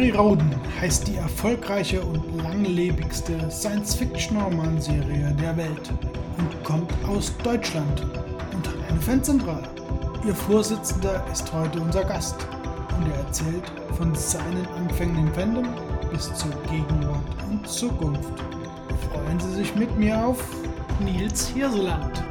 Perry 0.00 0.12
Roden 0.12 0.54
heißt 0.80 1.08
die 1.08 1.16
erfolgreiche 1.16 2.00
und 2.00 2.42
langlebigste 2.42 3.50
Science-Fiction-Romanserie 3.50 5.36
der 5.38 5.54
Welt 5.58 5.92
und 6.38 6.64
kommt 6.64 6.90
aus 7.06 7.36
Deutschland 7.44 8.00
und 8.54 8.66
hat 8.66 8.76
eine 8.88 8.98
Fanzentrale. 8.98 9.68
Ihr 10.26 10.34
Vorsitzender 10.34 11.22
ist 11.30 11.52
heute 11.52 11.82
unser 11.82 12.02
Gast 12.04 12.36
und 12.96 13.12
er 13.12 13.18
erzählt 13.26 13.70
von 13.98 14.14
seinen 14.14 14.66
Anfängen 14.68 15.18
im 15.18 15.34
Fandom 15.34 15.68
bis 16.10 16.32
zur 16.32 16.52
Gegenwart 16.70 17.20
und 17.50 17.68
Zukunft. 17.68 18.40
Freuen 19.12 19.38
Sie 19.38 19.52
sich 19.52 19.76
mit 19.76 19.98
mir 19.98 20.16
auf 20.24 20.42
Nils 21.00 21.48
Hirseland. 21.48 22.29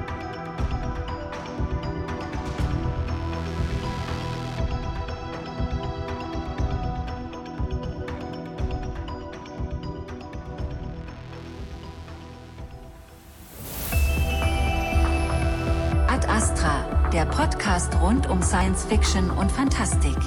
Science 18.50 18.84
Fiction 18.86 19.30
und 19.30 19.52
Fantastik. 19.52 20.18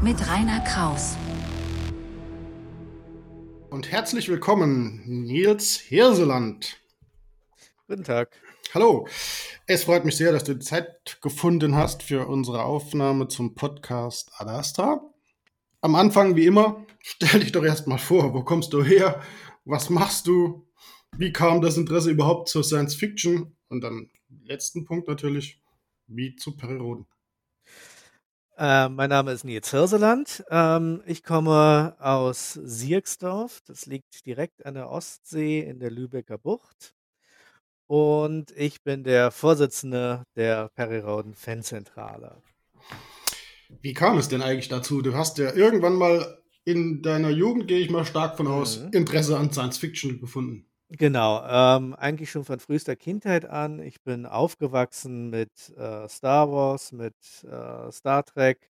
Mit 0.00 0.16
Rainer 0.30 0.60
Kraus. 0.60 1.16
Und 3.68 3.90
herzlich 3.90 4.28
willkommen, 4.28 5.02
Nils 5.24 5.76
Hirseland. 5.76 6.80
Guten 7.88 8.04
Tag. 8.04 8.40
Hallo, 8.74 9.08
es 9.66 9.82
freut 9.82 10.04
mich 10.04 10.16
sehr, 10.16 10.30
dass 10.30 10.44
du 10.44 10.54
die 10.54 10.64
Zeit 10.64 11.18
gefunden 11.20 11.74
hast 11.74 12.04
für 12.04 12.28
unsere 12.28 12.62
Aufnahme 12.62 13.26
zum 13.26 13.56
Podcast 13.56 14.30
Ad 14.36 14.48
Astra. 14.48 15.00
Am 15.80 15.96
Anfang, 15.96 16.36
wie 16.36 16.46
immer, 16.46 16.86
stell 17.00 17.40
dich 17.40 17.50
doch 17.50 17.64
erstmal 17.64 17.98
vor, 17.98 18.34
wo 18.34 18.44
kommst 18.44 18.72
du 18.72 18.84
her, 18.84 19.20
was 19.64 19.90
machst 19.90 20.28
du, 20.28 20.64
wie 21.18 21.32
kam 21.32 21.60
das 21.60 21.76
Interesse 21.76 22.12
überhaupt 22.12 22.48
zur 22.48 22.62
Science 22.62 22.94
Fiction 22.94 23.56
und 23.68 23.80
dann 23.80 24.10
letzten 24.44 24.84
Punkt 24.84 25.08
natürlich, 25.08 25.60
wie 26.08 26.36
zu 26.36 26.56
Perioden. 26.56 27.06
Äh, 28.58 28.88
mein 28.88 29.10
Name 29.10 29.32
ist 29.32 29.44
Nils 29.44 29.70
Hirseland. 29.70 30.44
Ähm, 30.50 31.02
ich 31.06 31.22
komme 31.22 31.96
aus 32.00 32.54
Sierksdorf. 32.54 33.60
Das 33.66 33.86
liegt 33.86 34.24
direkt 34.26 34.64
an 34.64 34.74
der 34.74 34.90
Ostsee 34.90 35.60
in 35.60 35.78
der 35.78 35.90
Lübecker 35.90 36.38
Bucht. 36.38 36.94
Und 37.88 38.52
ich 38.56 38.82
bin 38.82 39.04
der 39.04 39.30
Vorsitzende 39.32 40.24
der 40.36 40.70
Perirauden 40.70 41.34
Fanzentrale. 41.34 42.42
Wie 43.80 43.94
kam 43.94 44.18
es 44.18 44.28
denn 44.28 44.42
eigentlich 44.42 44.68
dazu? 44.68 45.02
Du 45.02 45.14
hast 45.14 45.38
ja 45.38 45.52
irgendwann 45.54 45.94
mal 45.96 46.42
in 46.64 47.02
deiner 47.02 47.30
Jugend, 47.30 47.68
gehe 47.68 47.78
ich 47.80 47.90
mal 47.90 48.04
stark 48.04 48.36
von 48.36 48.46
aus, 48.48 48.76
Mhm. 48.76 48.90
Interesse 48.92 49.36
an 49.38 49.52
Science 49.52 49.78
Fiction 49.78 50.20
gefunden. 50.20 50.66
Genau, 50.90 51.42
ähm, 51.48 51.94
eigentlich 51.94 52.30
schon 52.30 52.44
von 52.44 52.60
frühester 52.60 52.94
Kindheit 52.94 53.44
an. 53.44 53.80
Ich 53.80 54.00
bin 54.02 54.24
aufgewachsen 54.24 55.30
mit 55.30 55.50
äh, 55.76 56.08
Star 56.08 56.50
Wars, 56.52 56.92
mit 56.92 57.14
äh, 57.44 57.90
Star 57.90 58.24
Trek 58.24 58.70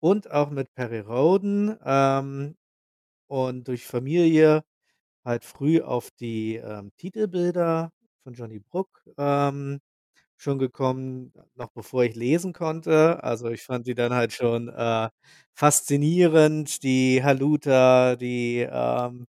und 0.00 0.30
auch 0.30 0.50
mit 0.50 0.74
Perry 0.74 1.00
Roden. 1.00 1.76
Ähm, 1.84 2.56
und 3.28 3.68
durch 3.68 3.86
Familie 3.86 4.64
halt 5.24 5.44
früh 5.44 5.80
auf 5.82 6.10
die 6.12 6.56
ähm, 6.56 6.92
Titelbilder 6.98 7.92
von 8.24 8.34
Johnny 8.34 8.60
Brook 8.60 9.02
ähm, 9.18 9.80
schon 10.38 10.58
gekommen, 10.58 11.32
noch 11.56 11.70
bevor 11.72 12.04
ich 12.04 12.16
lesen 12.16 12.52
konnte. 12.54 13.22
Also 13.24 13.50
ich 13.50 13.62
fand 13.62 13.86
die 13.86 13.94
dann 13.94 14.14
halt 14.14 14.32
schon 14.32 14.68
äh, 14.68 15.08
faszinierend, 15.54 16.82
die 16.84 17.22
Haluta, 17.24 18.16
die 18.16 18.66
ähm, 18.70 19.26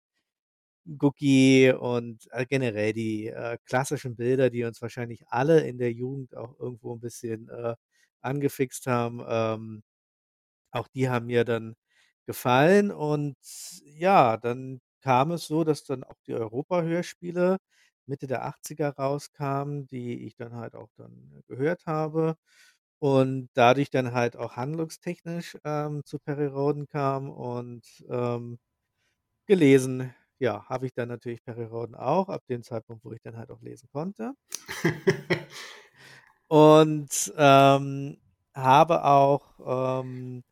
Gookie 0.97 1.71
und 1.73 2.27
äh, 2.31 2.45
generell 2.45 2.93
die 2.93 3.27
äh, 3.27 3.57
klassischen 3.65 4.15
Bilder, 4.15 4.49
die 4.49 4.63
uns 4.63 4.81
wahrscheinlich 4.81 5.23
alle 5.29 5.61
in 5.67 5.77
der 5.77 5.91
Jugend 5.93 6.35
auch 6.35 6.57
irgendwo 6.59 6.95
ein 6.95 6.99
bisschen 7.01 7.49
äh, 7.49 7.75
angefixt 8.21 8.87
haben. 8.87 9.21
Ähm, 9.27 9.83
auch 10.71 10.87
die 10.89 11.09
haben 11.09 11.27
mir 11.27 11.45
dann 11.45 11.75
gefallen 12.25 12.91
und 12.91 13.35
ja, 13.85 14.37
dann 14.37 14.81
kam 15.01 15.31
es 15.31 15.47
so, 15.47 15.63
dass 15.63 15.83
dann 15.83 16.03
auch 16.03 16.17
die 16.27 16.33
Europa-Hörspiele 16.35 17.57
Mitte 18.05 18.27
der 18.27 18.45
80er 18.45 18.89
rauskamen, 18.95 19.87
die 19.87 20.25
ich 20.27 20.35
dann 20.35 20.53
halt 20.55 20.75
auch 20.75 20.89
dann 20.97 21.43
gehört 21.47 21.85
habe 21.87 22.35
und 22.99 23.49
dadurch 23.55 23.89
dann 23.91 24.13
halt 24.13 24.37
auch 24.37 24.55
handlungstechnisch 24.57 25.57
ähm, 25.65 26.03
zu 26.05 26.19
Perry 26.19 26.47
Roden 26.47 26.87
kam 26.87 27.29
und 27.31 27.83
ähm, 28.09 28.59
gelesen, 29.47 30.13
ja, 30.39 30.65
habe 30.65 30.85
ich 30.87 30.93
dann 30.93 31.09
natürlich 31.09 31.43
Perry 31.43 31.65
Roden 31.65 31.95
auch, 31.95 32.29
ab 32.29 32.43
dem 32.49 32.63
Zeitpunkt, 32.63 33.03
wo 33.05 33.11
ich 33.13 33.21
dann 33.21 33.37
halt 33.37 33.51
auch 33.51 33.61
lesen 33.61 33.89
konnte. 33.91 34.33
Und 36.47 37.33
ähm, 37.37 38.17
habe 38.55 39.05
auch, 39.05 40.01
ähm, 40.03 40.43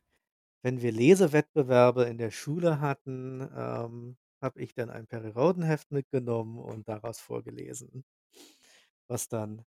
wenn 0.63 0.81
wir 0.81 0.91
Lesewettbewerbe 0.91 2.05
in 2.05 2.17
der 2.19 2.31
Schule 2.31 2.81
hatten, 2.81 3.41
ähm, 3.55 4.17
habe 4.41 4.61
ich 4.61 4.73
dann 4.75 4.89
ein 4.91 5.07
Perry 5.07 5.29
Roden-Heft 5.29 5.91
mitgenommen 5.91 6.59
und 6.59 6.87
daraus 6.89 7.19
vorgelesen, 7.19 8.05
was 9.07 9.27
dann 9.27 9.65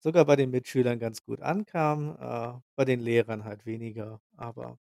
sogar 0.00 0.24
bei 0.26 0.36
den 0.36 0.50
Mitschülern 0.50 0.98
ganz 1.00 1.24
gut 1.24 1.42
ankam, 1.42 2.16
äh, 2.20 2.60
bei 2.76 2.84
den 2.86 3.00
Lehrern 3.00 3.44
halt 3.44 3.66
weniger, 3.66 4.20
aber 4.36 4.78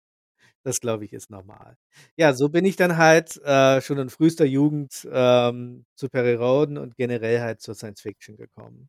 das, 0.62 0.80
glaube 0.80 1.04
ich, 1.04 1.12
ist 1.12 1.30
normal. 1.30 1.76
Ja, 2.16 2.32
so 2.32 2.48
bin 2.48 2.64
ich 2.64 2.76
dann 2.76 2.96
halt 2.96 3.36
äh, 3.44 3.80
schon 3.80 3.98
in 3.98 4.10
frühester 4.10 4.44
Jugend 4.44 5.06
ähm, 5.10 5.84
zu 5.94 6.08
Perry 6.08 6.34
Roden 6.34 6.78
und 6.78 6.96
generell 6.96 7.40
halt 7.40 7.60
zur 7.60 7.74
Science 7.74 8.00
Fiction 8.00 8.36
gekommen. 8.36 8.88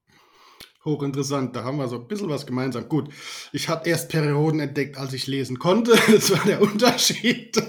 Hochinteressant, 0.85 1.55
da 1.55 1.63
haben 1.63 1.77
wir 1.77 1.87
so 1.87 1.97
ein 1.97 2.07
bisschen 2.07 2.29
was 2.29 2.45
gemeinsam. 2.45 2.87
Gut, 2.87 3.09
ich 3.51 3.67
habe 3.67 3.89
erst 3.89 4.09
Perioden 4.09 4.59
entdeckt, 4.61 4.97
als 4.97 5.11
ich 5.13 5.27
lesen 5.27 5.59
konnte. 5.59 5.91
Das 6.07 6.31
war 6.31 6.45
der 6.45 6.61
Unterschied. 6.61 7.61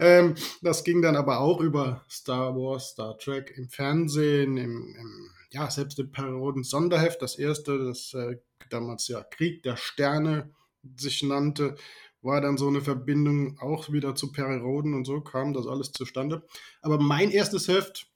Ähm, 0.00 0.34
das 0.60 0.82
ging 0.82 1.00
dann 1.00 1.14
aber 1.14 1.40
auch 1.40 1.60
über 1.60 2.04
Star 2.10 2.54
Wars, 2.56 2.90
Star 2.90 3.16
Trek 3.18 3.54
im 3.56 3.68
Fernsehen, 3.68 4.56
im, 4.56 4.94
im 4.98 5.30
ja, 5.52 5.70
selbst 5.70 6.00
im 6.00 6.10
Perioden 6.10 6.64
Sonderheft, 6.64 7.22
das 7.22 7.38
erste, 7.38 7.78
das 7.78 8.12
äh, 8.12 8.38
damals 8.70 9.06
ja 9.06 9.22
Krieg 9.22 9.62
der 9.62 9.76
Sterne 9.76 10.50
sich 10.96 11.22
nannte, 11.22 11.76
war 12.24 12.40
dann 12.40 12.56
so 12.56 12.66
eine 12.68 12.80
Verbindung 12.80 13.58
auch 13.58 13.92
wieder 13.92 14.14
zu 14.14 14.32
Perioden 14.32 14.94
und 14.94 15.04
so 15.04 15.20
kam 15.20 15.52
das 15.52 15.66
alles 15.66 15.92
zustande. 15.92 16.42
Aber 16.80 16.98
mein 16.98 17.30
erstes 17.30 17.68
Heft 17.68 18.10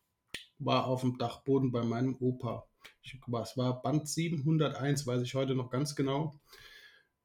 war 0.59 0.87
auf 0.87 1.03
dem 1.03 1.19
Dachboden 1.19 1.71
bei 1.71 1.85
meinem 1.85 2.17
Opa. 2.19 2.67
Ich, 3.03 3.15
es 3.15 3.57
war 3.57 3.83
Band 3.83 4.09
701, 4.09 5.07
weiß 5.07 5.23
ich 5.23 5.35
heute 5.35 5.55
noch 5.55 5.71
ganz 5.71 5.95
genau. 5.95 6.41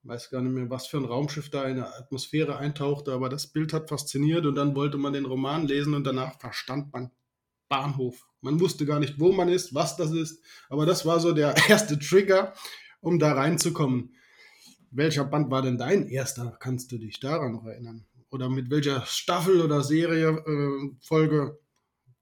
Weiß 0.04 0.30
gar 0.30 0.42
nicht 0.42 0.52
mehr, 0.52 0.70
was 0.70 0.88
für 0.88 0.98
ein 0.98 1.06
Raumschiff 1.06 1.50
da 1.50 1.64
in 1.64 1.78
der 1.78 1.98
Atmosphäre 1.98 2.58
eintauchte, 2.58 3.14
aber 3.14 3.30
das 3.30 3.48
Bild 3.48 3.72
hat 3.72 3.88
fasziniert 3.88 4.46
und 4.46 4.56
dann 4.56 4.76
wollte 4.76 4.98
man 4.98 5.14
den 5.14 5.26
Roman 5.26 5.66
lesen 5.66 5.94
und 5.94 6.04
danach 6.04 6.38
verstand 6.40 6.92
man 6.92 7.12
Bahnhof. 7.70 8.28
Man 8.42 8.60
wusste 8.60 8.86
gar 8.86 9.00
nicht, 9.00 9.20
wo 9.20 9.32
man 9.32 9.48
ist, 9.48 9.74
was 9.74 9.96
das 9.96 10.12
ist, 10.12 10.44
aber 10.70 10.86
das 10.86 11.06
war 11.06 11.22
so 11.22 11.32
der 11.32 11.56
erste 11.70 11.98
Trigger, 11.98 12.54
um 13.00 13.20
da 13.20 13.32
reinzukommen. 13.32 14.14
Welcher 14.96 15.26
Band 15.26 15.50
war 15.50 15.64
denn 15.64 15.78
dein 15.78 16.08
erster? 16.08 16.56
Kannst 16.60 16.92
du 16.92 17.00
dich 17.00 17.20
daran 17.20 17.54
noch 17.54 17.66
erinnern? 17.66 18.06
Oder 18.30 18.48
mit 18.48 18.70
welcher 18.70 19.04
Staffel 19.08 19.62
oder 19.62 19.82
Serie, 19.82 20.30
äh, 20.30 20.96
Folge 21.02 21.60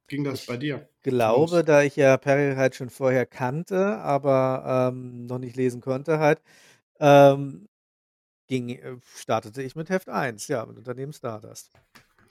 ging 0.07 0.23
das 0.23 0.45
bei 0.45 0.55
dir? 0.55 0.87
glaube, 1.03 1.63
da 1.65 1.81
ich 1.83 1.97
ja 1.97 2.15
Perry 2.17 2.55
halt 2.55 2.75
schon 2.75 2.89
vorher 2.89 3.25
kannte, 3.25 3.97
aber 3.97 4.91
ähm, 4.93 5.25
noch 5.25 5.39
nicht 5.39 5.57
lesen 5.57 5.81
konnte 5.81 6.19
halt, 6.19 6.41
ähm, 6.99 7.67
ging, 8.47 8.69
äh, 8.69 8.97
startete 9.15 9.61
ich 9.63 9.75
mit 9.75 9.89
Heft 9.89 10.07
1, 10.07 10.47
ja, 10.47 10.65
mit 10.65 10.77
Unternehmen 10.77 11.11
Stardust. 11.11 11.71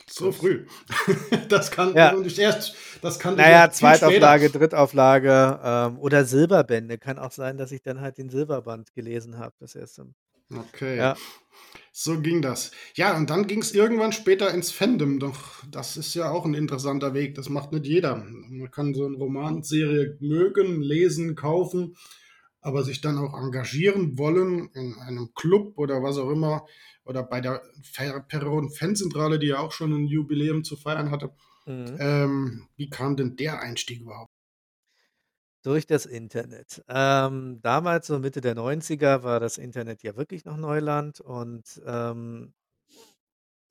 So 0.06 0.32
früh. 0.32 0.66
das 1.48 1.70
kann 1.70 1.94
Ja. 1.94 2.14
und 2.14 2.26
ich 2.26 2.38
erst, 2.38 2.75
das 3.02 3.19
kann 3.19 3.36
Naja, 3.36 3.69
viel 3.69 3.88
später. 3.88 3.98
Zweitauflage, 3.98 4.50
Drittauflage 4.50 5.60
ähm, 5.62 5.98
oder 5.98 6.25
Silberbände. 6.25 6.96
Kann 6.98 7.19
auch 7.19 7.31
sein, 7.31 7.58
dass 7.58 7.72
ich 7.72 7.82
dann 7.82 8.00
halt 8.00 8.19
den 8.19 8.31
Silberband 8.31 8.94
gelesen 8.94 9.38
habe, 9.38 9.54
das 9.60 9.75
erste. 9.75 10.06
Okay. 10.55 10.97
Ja. 10.97 11.17
So 11.93 12.20
ging 12.20 12.41
das. 12.41 12.70
Ja, 12.94 13.17
und 13.17 13.31
dann 13.31 13.47
ging 13.47 13.61
es 13.61 13.75
irgendwann 13.75 14.12
später 14.12 14.52
ins 14.55 14.70
Fandom. 14.70 15.19
Doch 15.19 15.62
das 15.70 15.97
ist 15.97 16.14
ja 16.14 16.31
auch 16.31 16.44
ein 16.44 16.55
interessanter 16.55 17.14
Weg. 17.14 17.35
Das 17.35 17.49
macht 17.49 17.73
nicht 17.73 17.87
jeder. 17.87 18.17
Man 18.17 18.70
kann 18.70 18.94
so 18.94 19.06
eine 19.06 19.17
Romanserie 19.17 20.17
mögen, 20.20 20.81
lesen, 20.82 21.35
kaufen, 21.35 21.97
aber 22.61 22.85
sich 22.85 23.00
dann 23.00 23.19
auch 23.19 23.35
engagieren 23.35 24.19
wollen 24.19 24.70
in 24.75 24.94
einem 24.94 25.35
Club 25.35 25.76
oder 25.76 26.02
was 26.02 26.17
auch 26.17 26.31
immer. 26.31 26.64
Oder 27.05 27.23
bei 27.23 27.41
der 27.41 27.62
Perron 28.29 28.70
Fanzentrale, 28.70 29.38
die 29.38 29.49
ja 29.49 29.58
auch 29.58 29.73
schon 29.73 29.93
ein 29.93 30.06
Jubiläum 30.06 30.64
zu 30.64 30.76
feiern 30.76 31.11
hatte. 31.11 31.35
Mhm. 31.67 31.96
Ähm, 31.99 32.69
wie 32.76 32.88
kam 32.88 33.17
denn 33.17 33.37
der 33.37 33.61
Einstieg 33.61 34.00
überhaupt? 34.00 34.30
Durch 35.64 35.86
das 35.86 36.06
Internet. 36.06 36.82
Ähm, 36.88 37.60
damals, 37.60 38.06
so 38.06 38.18
Mitte 38.18 38.40
der 38.40 38.54
90er, 38.54 39.22
war 39.24 39.40
das 39.40 39.58
Internet 39.58 40.02
ja 40.02 40.16
wirklich 40.16 40.46
noch 40.46 40.56
Neuland 40.56 41.20
und 41.20 41.82
ähm, 41.84 42.54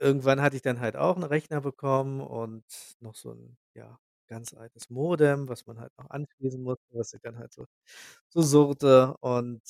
irgendwann 0.02 0.42
hatte 0.42 0.56
ich 0.56 0.62
dann 0.62 0.80
halt 0.80 0.96
auch 0.96 1.18
'n 1.18 1.24
Rechner 1.24 1.60
bekommen 1.62 2.22
und 2.22 2.64
noch 3.02 3.16
so 3.16 3.32
'n, 3.34 3.58
ja, 3.76 4.00
ganz 4.28 4.54
altes 4.54 4.90
Modem, 4.90 5.50
was 5.50 5.68
man 5.68 5.78
halt 5.80 5.92
noch 5.98 6.10
anschließen 6.10 6.62
musste, 6.64 6.86
was 6.94 7.10
sich 7.10 7.22
dann 7.22 7.38
halt 7.38 7.52
so 7.54 7.66
so 8.30 8.42
surrte. 8.42 9.16
Und 9.22 9.62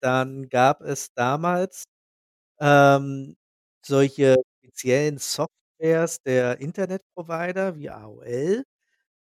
dann 0.00 0.48
gab 0.48 0.80
es 0.82 1.12
damals, 1.14 1.84
ähm, 2.60 3.36
solche 3.86 4.36
speziellen 4.60 5.18
Softwares 5.18 6.22
der 6.22 6.60
Internetprovider 6.60 7.76
wie 7.76 7.90
AOL. 7.90 8.64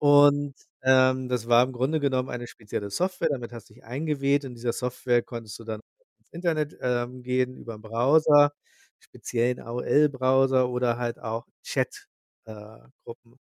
Und, 0.00 0.54
ähm, 0.86 1.28
das 1.28 1.48
war 1.48 1.64
im 1.64 1.72
Grunde 1.72 2.00
genommen 2.00 2.30
eine 2.30 2.48
spezielle 2.48 2.90
Software. 2.90 3.30
Damit 3.30 3.52
hast 3.52 3.70
du 3.70 3.74
dich 3.74 3.84
eingewählt. 3.84 4.44
In 4.44 4.54
dieser 4.54 4.72
Software 4.74 5.22
konntest 5.22 5.58
du 5.60 5.64
dann 5.64 5.80
ins 6.20 6.30
Internet, 6.32 6.78
ähm, 6.82 7.22
gehen 7.24 7.56
über 7.56 7.74
'n 7.76 7.82
Browser, 7.82 8.52
speziellen 9.00 9.60
AOL-Browser 9.60 10.70
oder 10.70 10.98
halt 10.98 11.18
auch 11.20 11.46
Chat 11.64 12.08
äh, 12.46 12.78
Gruppen 13.04 13.36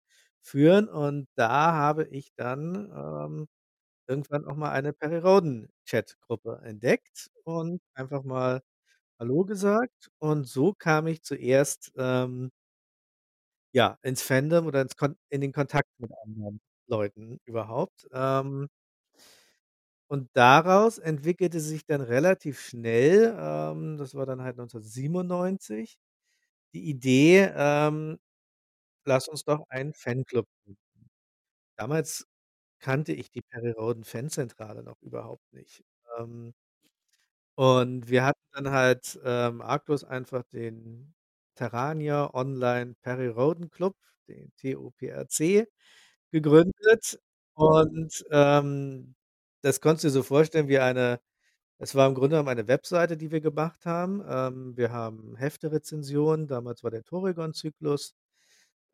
führen. 0.44 0.90
Und 0.90 1.28
da 1.36 1.74
habe 1.74 2.06
ich 2.08 2.34
dann, 2.38 2.92
ähm, 2.96 3.48
irgendwann 4.08 4.46
auch 4.46 4.56
mal 4.58 4.72
eine 4.72 4.94
Perry-Rhodan-Chatgruppe 4.94 6.62
entdeckt 6.66 7.30
und 7.46 7.82
einfach 7.96 8.24
mal 8.24 8.62
hallo 9.20 9.46
gesagt. 9.46 10.10
Und 10.20 10.46
so 10.48 10.74
kam 10.74 11.08
ich 11.08 11.24
zuerst, 11.24 11.94
ähm 11.98 12.52
ja, 13.76 13.98
ins 14.04 14.22
Fandom 14.22 14.68
oder 14.68 14.82
ins 14.82 14.96
Kon 14.96 15.16
in 15.30 15.42
den 15.42 15.52
Kontakt 15.52 15.90
mit 16.00 16.12
anderen 16.24 16.62
Leuten 16.88 17.40
überhaupt. 17.46 18.08
Ähm 18.14 18.70
und 20.12 20.30
daraus 20.34 20.98
entwickelte 21.00 21.60
sich 21.60 21.86
dann 21.86 22.02
relativ 22.02 22.60
schnell, 22.62 23.36
ähm, 23.40 23.98
das 23.98 24.16
war 24.16 24.26
dann 24.26 24.42
halt 24.42 24.58
1997, 24.58 25.98
die 26.74 26.90
Idee, 26.90 27.52
ähm: 27.56 28.20
„Lass 29.06 29.28
uns 29.30 29.44
doch 29.46 29.66
einen 29.70 29.94
Fanclub 29.94 30.48
gründen.“ 30.66 30.80
Damals 31.78 32.28
kannte 32.80 33.14
ich 33.14 33.32
die 33.32 33.42
Perry-Rhodan-Fanzentrale 33.44 34.84
noch 34.84 35.02
überhaupt 35.02 35.52
nicht. 35.54 35.84
Ähm 36.20 36.54
und 37.58 38.10
wir 38.10 38.26
hatten 38.26 38.40
dann 38.54 38.72
halt, 38.72 39.20
ähm, 39.24 39.62
arglos 39.62 40.04
einfach 40.04 40.44
den 40.52 41.14
Terrania 41.56 42.34
Online 42.34 42.96
Perry-Rhodan-Club, 43.02 43.96
den 44.28 44.52
TOPRC, 44.58 45.68
gegründet. 46.34 47.20
Und, 47.56 48.26
ähm, 48.32 49.16
das 49.64 49.82
konntest 49.82 50.06
du 50.06 50.10
dir 50.10 50.14
so 50.14 50.24
vorstellen 50.24 50.70
wie 50.70 50.80
eine 50.80 51.22
es 51.80 51.96
war 51.96 52.08
im 52.08 52.16
Grunde 52.16 52.32
genommen 52.32 52.50
eine 52.50 52.68
Webseite, 52.70 53.18
die 53.18 53.32
wir 53.32 53.42
gemacht 53.42 53.86
haben. 53.86 54.24
Ähm, 54.28 54.78
wir 54.78 54.92
haben 54.94 55.36
Hefterezensionen, 55.38 56.48
damals 56.48 56.84
war 56.84 56.92
der 56.92 57.04
Toragon-Zyklus, 57.06 58.16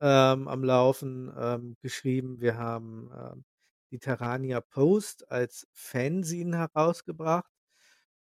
ähm, 0.01 0.47
am 0.47 0.63
Laufen, 0.63 1.31
ähm, 1.37 1.77
geschrieben. 1.81 2.41
Wir 2.41 2.57
haben, 2.57 3.11
ähm, 3.13 3.45
die 3.91 3.99
Terrania 3.99 4.61
Post 4.61 5.31
als 5.31 5.67
Fanzine 5.73 6.57
herausgebracht. 6.57 7.51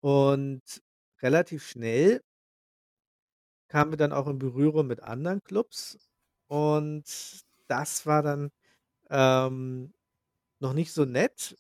Und 0.01 0.63
relativ 1.23 1.67
schnell 1.69 2.23
kamen 3.69 3.93
wir 3.93 3.97
dann 3.99 4.13
auch 4.13 4.27
in 4.29 4.39
Berührung 4.39 4.87
mit 4.87 5.03
anderen 5.03 5.43
Clubs. 5.43 5.99
Und 6.49 7.05
das 7.69 8.07
war 8.07 8.23
dann, 8.23 8.51
ähm, 9.15 9.95
noch 10.61 10.75
nicht 10.75 10.93
so 10.95 11.05
nett, 11.07 11.57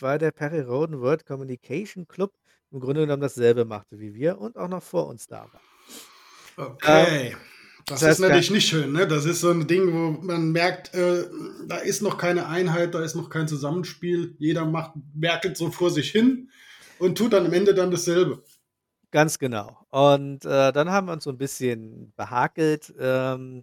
weil 0.00 0.18
der 0.18 0.32
Perry-Rhodan 0.32 1.00
World 1.02 1.26
Communication 1.26 2.08
Club 2.08 2.36
im 2.72 2.80
Grunde 2.80 3.02
genommen 3.02 3.22
dasselbe 3.22 3.64
machte 3.66 4.00
wie 4.00 4.14
wir 4.14 4.38
und 4.40 4.58
auch 4.58 4.68
noch 4.68 4.82
vor 4.84 5.08
uns 5.08 5.26
da 5.28 5.52
war. 5.52 5.62
Ähm, 6.82 7.18
Okay. 7.18 7.36
das 7.86 8.00
Das 8.00 8.18
ist 8.18 8.18
natürlich 8.20 8.50
nicht 8.50 8.68
schön, 8.68 8.92
ne? 8.92 9.06
Das 9.08 9.24
ist 9.24 9.40
so 9.40 9.50
'n 9.50 9.66
Ding, 9.66 9.92
wo 9.92 10.10
man 10.22 10.52
merkt, 10.52 10.94
äh, 10.94 11.24
da 11.66 11.76
ist 11.78 12.00
noch 12.02 12.16
keine 12.16 12.46
Einheit, 12.46 12.94
da 12.94 13.02
ist 13.02 13.14
noch 13.16 13.28
kein 13.28 13.48
Zusammenspiel. 13.48 14.34
Jeder 14.38 14.64
macht 14.64 14.92
werkelt 15.14 15.56
so 15.56 15.70
vor 15.70 15.90
sich 15.90 16.10
hin 16.10 16.50
und 16.96 17.18
tut 17.18 17.32
dann 17.32 17.46
am 17.46 17.52
Ende 17.52 17.74
dann 17.74 17.90
dasselbe. 17.90 18.44
Ganz 19.10 19.38
genau. 19.38 19.86
Und, 19.90 20.44
äh, 20.44 20.72
dann 20.72 20.90
haben 20.90 21.06
wir 21.06 21.12
uns 21.12 21.24
so 21.24 21.30
'n 21.30 21.38
bisschen 21.38 22.12
behakelt, 22.16 22.92
ähm, 22.98 23.62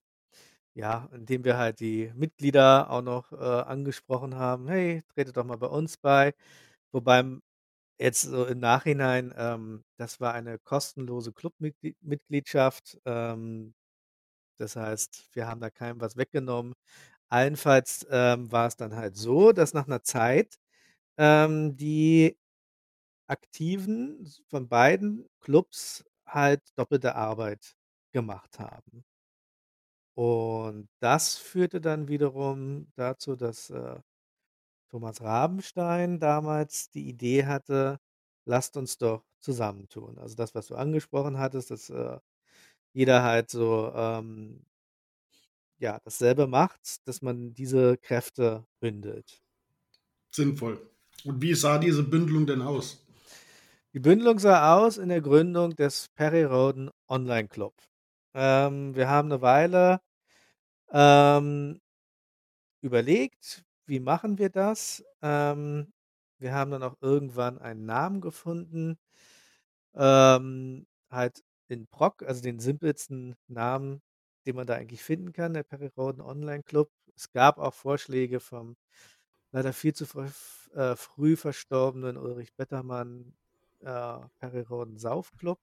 ja, 0.75 1.09
indem 1.13 1.43
wir 1.45 1.57
halt 1.57 1.79
die 1.81 2.11
Mitglieder 2.15 2.89
auch 2.89 3.01
noch, 3.01 3.31
äh, 3.33 3.37
angesprochen 3.37 4.35
haben: 4.35 4.67
„Hey, 4.69 5.03
tretet 5.13 5.37
doch 5.37 5.45
mal 5.45 5.57
bei 5.57 5.67
uns 5.67 5.97
bei.“ 5.97 6.33
Wobei 6.93 7.23
jetzt 7.99 8.23
so 8.23 8.45
im 8.47 8.59
Nachhinein, 8.59 9.33
ähm, 9.37 9.83
das 9.97 10.19
war 10.21 10.33
eine 10.35 10.59
kostenlose 10.59 11.33
Clubmitglied 11.33 11.97
Mitgliedschaft. 12.03 12.99
Ähm, 13.05 13.73
das 14.59 14.75
heißt, 14.77 15.29
wir 15.33 15.47
haben 15.47 15.61
da 15.61 15.69
keinem 15.71 16.01
was 16.01 16.17
weggenommen. 16.17 16.73
Allenfalls, 17.29 18.05
ähm, 18.11 18.51
war's 18.51 18.77
dann 18.77 18.95
halt 18.95 19.15
so, 19.17 19.51
dass 19.53 19.73
nach 19.75 19.87
'ner 19.87 20.03
Zeit, 20.03 20.57
ähm, 21.17 21.77
die 21.77 22.37
Aktiven 23.27 24.27
von 24.49 24.67
beiden 24.69 25.27
Clubs 25.41 26.05
halt 26.27 26.61
doppelte 26.77 27.15
Arbeit 27.15 27.75
gemacht 28.13 28.59
haben. 28.59 29.03
Und 30.23 30.87
das 30.99 31.37
führte 31.37 31.81
dann 31.81 32.07
wiederum 32.07 32.91
dazu, 32.95 33.35
dass, 33.35 33.71
äh, 33.71 33.99
Thomas 34.89 35.21
Rabenstein 35.21 36.19
damals 36.19 36.89
die 36.91 37.09
Idee 37.09 37.45
hatte: 37.45 37.99
„Lasst 38.45 38.77
uns 38.77 38.97
doch 38.99 39.25
zusammentun.“ 39.41 40.19
Also, 40.19 40.35
das, 40.35 40.55
was 40.55 40.67
du 40.67 40.75
angesprochen 40.75 41.39
hattest, 41.39 41.71
dass, 41.71 41.89
äh, 41.91 42.19
jeder 42.93 43.23
halt 43.23 43.49
so, 43.51 43.91
ähm 43.95 44.65
ja, 45.79 45.99
dasselbe 46.03 46.47
macht, 46.47 47.07
dass 47.07 47.21
man 47.21 47.53
diese 47.53 47.97
Kräfte 47.97 48.67
bündelt. 48.79 49.41
Sinnvoll. 50.31 50.79
Und 51.23 51.41
wie 51.41 51.53
sah 51.53 51.77
diese 51.77 52.03
Bündelung 52.03 52.45
denn 52.47 52.61
aus? 52.61 53.05
Die 53.93 53.99
Bündelung 53.99 54.39
sah 54.39 54.75
aus 54.77 54.97
in 54.97 55.09
der 55.09 55.21
Gründung 55.21 55.75
des 55.75 56.07
Perry-Rhodan 56.15 56.91
Online 57.09 57.47
Club. 57.49 57.75
Ähm, 58.33 58.95
wir 58.95 59.09
haben 59.09 59.27
'ne 59.27 59.41
Weile, 59.41 59.99
ähm 60.91 61.79
überlegt: 62.81 63.63
„Wie 63.85 63.99
machen 63.99 64.37
wir 64.37 64.49
das?“ 64.49 65.03
Ähm, 65.21 65.93
wir 66.39 66.53
haben 66.53 66.71
dann 66.71 66.83
auch 66.83 66.95
irgendwann 67.01 67.59
einen 67.59 67.85
Namen 67.85 68.21
gefunden, 68.21 68.97
ähm, 69.95 70.87
halt 71.11 71.43
in 71.69 71.87
PROC, 71.87 72.23
also 72.23 72.41
den 72.41 72.59
simpelsten 72.59 73.35
Namen, 73.47 74.01
den 74.47 74.55
man 74.55 74.67
da 74.67 74.75
eigentlich 74.75 75.03
finden 75.03 75.33
kann, 75.33 75.53
der 75.53 75.63
Perry-Rhodan 75.63 76.21
Online 76.21 76.63
Club. 76.63 76.91
Es 77.15 77.31
gab 77.31 77.59
auch 77.59 77.73
Vorschläge 77.73 78.39
vom 78.39 78.75
leider 79.53 79.73
viel 79.73 79.93
zu 79.95 80.05
früh 80.07 80.27
äh, 80.75 80.95
früh 80.97 81.37
verstorbenen 81.37 82.17
Ulrich 82.17 82.55
Bettermann, 82.55 83.35
äh, 83.81 84.19
Perry-Rhodan 84.39 84.97
Sauf-Club. 84.99 85.59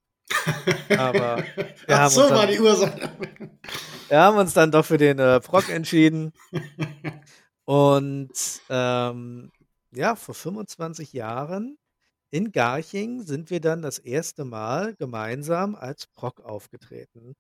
Aber 0.95 1.47
wir 1.87 1.99
Ach 1.99 2.01
haben 2.01 2.17
uns 2.17 2.29
so, 2.29 2.35
war 2.35 2.47
dann 2.47 2.47
die 2.47 2.61
Ursache. 2.61 3.11
Wir 4.09 4.21
haben 4.21 4.39
uns 4.39 4.55
dann 4.55 4.71
doch 4.73 4.85
für 4.85 4.99
den, 4.99 5.19
äh, 5.19 5.41
PROC 5.41 5.69
entschieden. 5.71 6.33
Und, 7.65 8.31
ähm, 8.71 9.53
ja, 9.93 10.17
vor 10.17 10.35
25 10.35 11.13
Jahren 11.13 11.79
in 12.31 12.53
Garching 12.53 13.23
sind 13.23 13.51
wir 13.51 13.61
dann 13.61 13.83
das 13.83 13.99
1. 14.01 14.45
Mal 14.47 14.95
gemeinsam 14.97 15.75
als 15.77 16.07
PROC 16.09 16.41
aufgetreten. 16.43 17.35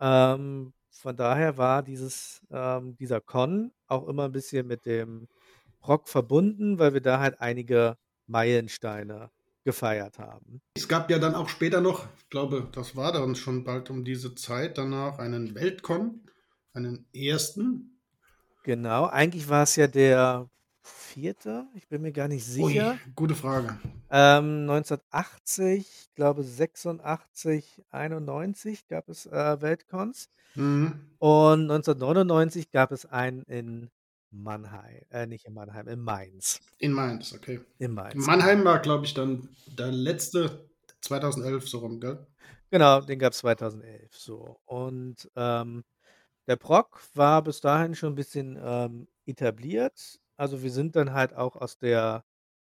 Ähm, 0.00 0.72
von 0.90 1.16
daher 1.16 1.56
war 1.58 1.82
dieses 1.82 2.40
ähm, 2.50 2.96
dieser 2.96 3.20
Con 3.20 3.72
auch 3.88 4.06
immer 4.08 4.24
'n 4.26 4.32
bisschen 4.32 4.66
mit 4.66 4.86
dem 4.86 5.28
PROC 5.80 6.08
verbunden, 6.08 6.78
weil 6.78 6.94
wir 6.94 7.00
da 7.02 7.20
halt 7.20 7.40
einige 7.40 7.96
Meilensteine 8.26 9.30
gefeiert 9.64 10.18
haben. 10.18 10.60
Es 10.76 10.88
gab 10.88 11.10
ja 11.10 11.18
dann 11.18 11.34
auch 11.34 11.48
später 11.48 11.80
noch, 11.80 12.06
ich 12.18 12.28
glaube, 12.30 12.68
das 12.72 12.94
war 12.96 13.12
dann 13.12 13.34
schon 13.34 13.64
bald 13.64 13.90
um 13.90 14.04
diese 14.04 14.34
Zeit 14.34 14.78
danach, 14.78 15.18
einen 15.18 15.54
Welt-Con, 15.54 16.20
einen 16.72 17.06
1. 17.14 17.58
Genau, 18.62 19.06
eigentlich 19.06 19.48
war's 19.48 19.76
ja 19.76 19.86
der 19.86 20.48
4., 20.82 21.66
ich 21.74 21.88
bin 21.88 22.02
mir 22.02 22.12
gar 22.12 22.28
nicht 22.28 22.46
Ui, 22.58 22.72
sicher. 22.72 22.98
gute 23.14 23.34
Frage. 23.34 23.78
Ähm, 24.10 24.68
1980, 24.68 25.78
ich 25.78 26.14
glaube 26.14 26.42
86, 26.42 27.82
91 27.90 28.86
gab 28.88 29.08
es, 29.08 29.26
äh, 29.26 29.60
Welt-Cons. 29.60 30.28
Mhm. 30.54 31.00
Und 31.18 31.70
1999 31.70 32.70
gab 32.70 32.92
es 32.92 33.06
einen 33.06 33.42
in 33.44 33.90
Mannhei 34.42 35.06
äh, 35.10 35.26
nicht 35.26 35.44
in 35.46 35.54
Mannheim, 35.54 35.88
in 35.88 36.00
Mainz. 36.00 36.60
In 36.78 36.92
Mainz, 36.92 37.32
okay. 37.32 37.60
In 37.78 37.92
Mainz. 37.94 38.26
Mannheim 38.26 38.64
war, 38.64 38.80
glaube 38.80 39.06
ich, 39.06 39.14
dann 39.14 39.48
der 39.66 39.90
letzte 39.92 40.68
2011 41.00 41.68
so 41.68 41.78
rum, 41.78 42.00
gell? 42.00 42.26
Genau, 42.72 43.00
den 43.00 43.18
gab's 43.18 43.38
2011 43.38 44.16
so. 44.16 44.58
Und, 44.64 45.30
ähm, 45.36 45.84
der 46.48 46.56
PROC 46.56 47.00
war 47.14 47.42
bis 47.42 47.60
dahin 47.60 47.94
schon 47.94 48.12
'n 48.14 48.16
bisschen, 48.16 48.58
ähm, 48.62 49.08
etabliert. 49.26 50.20
Also, 50.36 50.62
wir 50.62 50.70
sind 50.72 50.96
dann 50.96 51.12
halt 51.14 51.34
auch 51.34 51.56
aus 51.56 51.78
der 51.78 52.24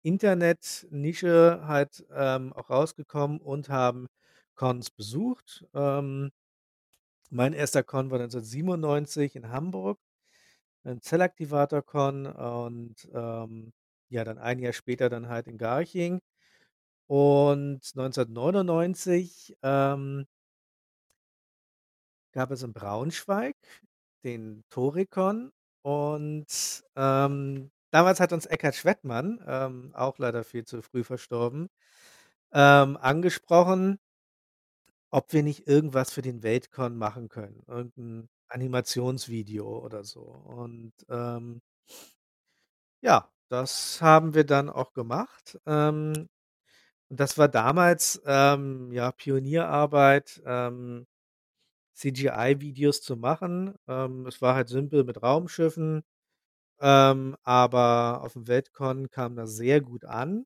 Internet-Nische 0.03 1.61
halt, 1.67 2.05
ähm, 2.13 2.53
auch 2.53 2.69
rausgekommen 2.69 3.39
und 3.41 3.69
haben 3.69 4.07
Cons 4.55 4.91
besucht. 4.91 5.65
Ähm 5.75 6.31
Mein 7.33 7.53
erster 7.53 7.81
Con 7.81 8.11
war 8.11 8.19
1997 8.19 9.37
in 9.37 9.47
Hamburg, 9.49 9.99
beim 10.83 11.01
Zellaktivator-Con 11.01 12.25
und, 12.27 13.09
ähm, 13.13 13.73
ja, 14.09 14.23
dann 14.23 14.37
1 14.39 14.59
Jahr 14.59 14.73
später 14.73 15.09
dann 15.09 15.29
halt 15.29 15.47
in 15.47 15.57
Garching. 15.57 16.19
Und 17.07 17.81
1999, 17.95 19.55
ähm 19.63 20.25
gab 22.35 22.51
es 22.51 22.63
in 22.63 22.73
Braunschweig 22.73 23.55
den 24.23 24.63
Torikon 24.69 25.51
und, 25.83 26.83
ähm, 26.95 27.71
damals 27.91 28.19
hat 28.19 28.33
uns 28.33 28.45
Eckhard 28.45 28.75
Schwettmann, 28.75 29.43
ähm, 29.47 29.91
auch 29.95 30.17
leider 30.19 30.43
viel 30.43 30.63
zu 30.65 30.81
früh 30.81 31.03
verstorben, 31.03 31.69
ähm, 32.53 32.97
angesprochen 32.97 33.97
ob 35.13 35.33
wir 35.33 35.43
nicht 35.43 35.67
irgendwas 35.67 36.11
für 36.13 36.21
den 36.21 36.41
Weltcon 36.41 36.95
machen 36.97 37.27
können, 37.27 37.61
irgend 37.67 37.97
'n 37.97 38.29
Animationsvideo 38.51 39.79
oder 39.85 40.03
so. 40.03 40.21
Und, 40.21 40.93
ähm 41.09 41.61
ja, 43.03 43.29
das 43.49 44.01
haben 44.01 44.33
wir 44.33 44.43
dann 44.45 44.69
auch 44.69 44.93
gemacht. 44.93 45.59
Ähm, 45.65 46.29
und 47.09 47.19
das 47.21 47.37
war 47.37 47.47
damals, 47.49 48.21
ähm, 48.25 48.91
ja, 48.93 49.11
Pionierarbeit, 49.13 50.41
ähm, 50.45 51.07
CGI-Videos 51.95 53.01
zu 53.03 53.17
machen. 53.17 53.75
Ähm, 53.87 54.27
es 54.27 54.41
war 54.41 54.55
halt 54.55 54.69
simpel 54.69 55.03
mit 55.05 55.23
Raumschiffen, 55.23 56.03
ähm, 56.81 57.37
aber 57.43 58.21
aufm 58.23 58.47
Weltcon 58.47 59.09
kam 59.11 59.35
das 59.37 59.55
sehr 59.55 59.81
gut 59.81 60.05
an, 60.05 60.45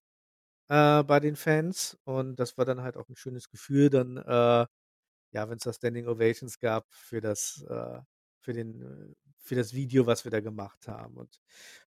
äh, 0.69 1.03
bei 1.03 1.19
den 1.21 1.35
Fans. 1.37 1.97
Und 2.05 2.37
das 2.37 2.57
war 2.57 2.65
dann 2.65 2.81
halt 2.83 2.97
auch 2.97 3.09
'n 3.09 3.15
schönes 3.17 3.49
Gefühl 3.49 3.89
dann, 3.91 4.17
äh, 4.17 4.67
ja, 5.35 5.49
wenn's 5.49 5.63
da 5.63 5.73
Standing 5.73 6.07
Ovations 6.07 6.59
gab 6.59 6.85
für 6.93 7.21
das 7.21 7.63
äh, 7.69 7.99
für 8.41 8.53
den 8.53 8.81
äh, 8.81 9.15
für 9.39 9.55
das 9.55 9.73
Video, 9.73 10.07
was 10.07 10.23
wir 10.25 10.31
da 10.31 10.39
gemacht 10.41 10.87
haben. 10.87 11.17
Und 11.17 11.39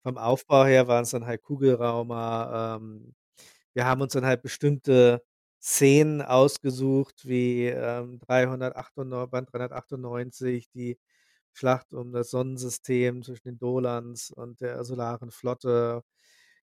vom 0.03 0.17
Aufbau 0.17 0.65
her 0.65 0.87
waren's 0.87 1.11
dann 1.11 1.25
halt 1.27 1.43
Kugelraumer. 1.43 2.79
Ähm, 2.81 3.13
wir 3.73 3.85
haben 3.85 4.01
uns 4.01 4.13
dann 4.13 4.25
halt 4.25 4.41
bestimmte 4.43 5.23
Szenen 5.61 6.21
ausgesucht 6.21 7.27
wie, 7.27 7.67
ähm, 7.67 8.19
398 8.19 9.31
Band 9.31 9.53
398, 9.53 10.69
die 10.71 10.99
Schlacht 11.53 11.93
um 11.93 12.11
das 12.13 12.31
Sonnensystem 12.31 13.23
zwischen 13.23 13.43
den 13.49 13.59
Dolans 13.59 14.31
und 14.31 14.61
der 14.61 14.83
Solaren 14.85 15.31
Flotte, 15.31 16.03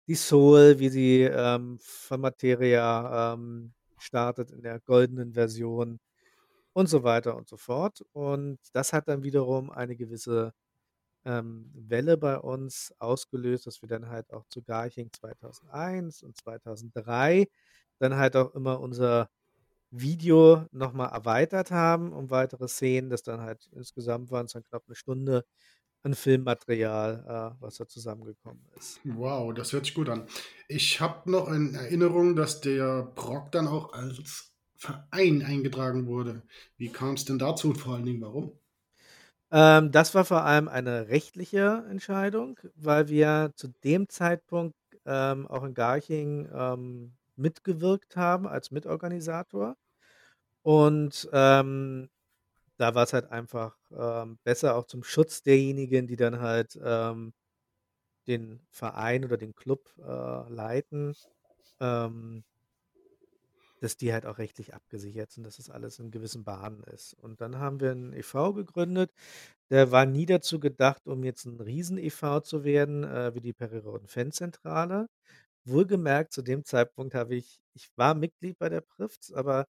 die 0.09 0.15
Soul, 0.17 0.79
wie 0.79 0.89
sie, 0.91 1.23
ähm, 1.23 1.79
von 1.81 2.21
Materia, 2.21 3.35
ähm, 3.35 3.75
startet 3.99 4.51
in 4.53 4.63
der 4.63 4.81
goldenen 4.81 5.33
Version 5.35 5.99
und 6.75 6.89
so 6.89 7.05
weiter 7.05 7.37
und 7.37 7.49
so 7.49 7.59
fort. 7.59 8.03
Und 8.13 8.59
das 8.75 8.93
hat 8.95 9.09
dann 9.09 9.25
wiederum 9.25 9.71
eine 9.73 9.97
gewisse, 9.97 10.55
ähm, 11.25 11.71
Welle 11.75 12.17
bei 12.19 12.39
uns 12.39 12.95
ausgelöst, 12.99 13.67
dass 13.67 13.83
wir 13.83 13.89
dann 13.89 14.09
halt 14.09 14.33
auch 14.33 14.45
zu 14.49 14.63
Garching 14.63 15.11
2001 15.13 16.23
und 16.23 16.37
2003 16.37 17.49
dann 17.99 18.17
halt 18.17 18.37
auch 18.37 18.55
immer 18.55 18.81
unser 18.81 19.31
Video 19.91 20.67
noch 20.73 20.93
mal 20.95 21.09
erweitert 21.09 21.71
haben 21.73 22.13
um 22.13 22.31
weitere 22.31 22.69
Szenen, 22.69 23.11
das 23.11 23.23
dann 23.25 23.41
halt 23.43 23.69
insgesamt 23.75 24.31
waren's 24.33 24.53
dann 24.55 24.65
knapp 24.65 24.89
'ne 24.89 24.95
Stunde 24.97 25.45
an 26.05 26.15
Filmmaterial, 26.15 27.57
äh, 27.59 27.63
was 27.63 27.77
da 27.79 27.87
zusammengekommen 27.89 28.67
ist. 28.77 29.01
Wow, 29.07 29.53
das 29.53 29.73
hört 29.73 29.85
sich 29.85 29.95
gut 29.95 30.09
an. 30.09 30.27
Ich 30.67 31.01
habe 31.01 31.31
noch 31.31 31.49
in 31.49 31.75
Erinnerung, 31.75 32.37
dass 32.37 32.61
der 32.63 33.03
Prok 33.15 33.53
dann 33.53 33.67
auch 33.69 33.93
als 33.93 34.54
Verein 34.77 35.43
eingetragen 35.43 36.07
wurde. 36.07 36.43
Wie 36.77 36.91
kam's 36.91 37.25
denn 37.25 37.39
dazu 37.39 37.69
und 37.71 37.77
vor 37.79 37.95
allen 37.95 38.05
Dingen 38.07 38.21
warum? 38.23 38.53
Ähm, 39.51 39.93
das 39.93 40.15
war 40.15 40.25
vor 40.25 40.43
allem 40.45 40.69
eine 40.69 41.09
rechtliche 41.09 41.85
Entscheidung, 41.91 42.59
weil 42.77 43.09
wir 43.09 43.53
zu 43.57 43.69
dem 43.85 44.09
Zeitpunkt, 44.09 44.77
ähm, 45.07 45.47
auch 45.47 45.65
in 45.65 45.75
Garching, 45.75 46.49
ähm, 46.53 47.13
mitgewirkt 47.37 48.17
haben 48.17 48.47
als 48.47 48.71
Mitorganisator. 48.71 49.77
Und, 50.63 51.29
ähm, 51.33 52.11
da 52.79 52.95
war's 52.95 53.13
halt 53.15 53.31
einfach, 53.33 53.79
ähm, 53.97 54.39
besser 54.45 54.77
auch 54.77 54.87
zum 54.87 55.05
Schutz 55.05 55.43
derjenigen, 55.43 56.07
die 56.09 56.17
dann 56.17 56.41
halt, 56.41 56.79
ähm, 56.83 57.35
den 58.29 58.61
Verein 58.71 59.25
oder 59.25 59.37
den 59.39 59.55
Club, 59.55 59.91
äh, 59.99 60.51
leiten, 60.53 61.15
ähm 61.81 62.45
dass 63.85 63.97
die 63.99 64.13
halt 64.13 64.27
auch 64.27 64.39
rechtlich 64.39 64.75
abgesichert 64.75 65.33
sind, 65.33 65.45
dass 65.47 65.59
das 65.59 65.71
alles 65.71 65.99
in 66.01 66.11
gewissen 66.13 66.45
Bahnen 66.45 66.83
ist. 66.85 67.15
Und 67.15 67.41
dann 67.43 67.59
haben 67.59 67.81
wir 67.81 67.93
'n 67.93 68.13
e.V. 68.15 68.55
gegründet. 68.55 69.13
Der 69.71 69.93
war 69.93 70.07
nie 70.07 70.27
dazu 70.27 70.61
gedacht, 70.61 71.07
um 71.09 71.25
jetzt 71.25 71.47
'n 71.47 71.61
Riesen-e.V. 71.61 72.41
zu 72.41 72.65
werden, 72.65 73.05
äh, 73.05 73.35
wie 73.35 73.41
die 73.41 73.53
Peri-Rhoden-Fanzentrale. 73.55 75.09
Wohlgemerkt, 75.67 76.33
zu 76.35 76.43
dem 76.43 76.65
Zeitpunkt 76.65 77.15
habe 77.15 77.37
ich 77.37 77.61
ich 77.75 77.91
war 77.97 78.15
Mitglied 78.15 78.59
bei 78.59 78.69
der 78.71 78.83
Prifz, 78.83 79.33
aber 79.33 79.67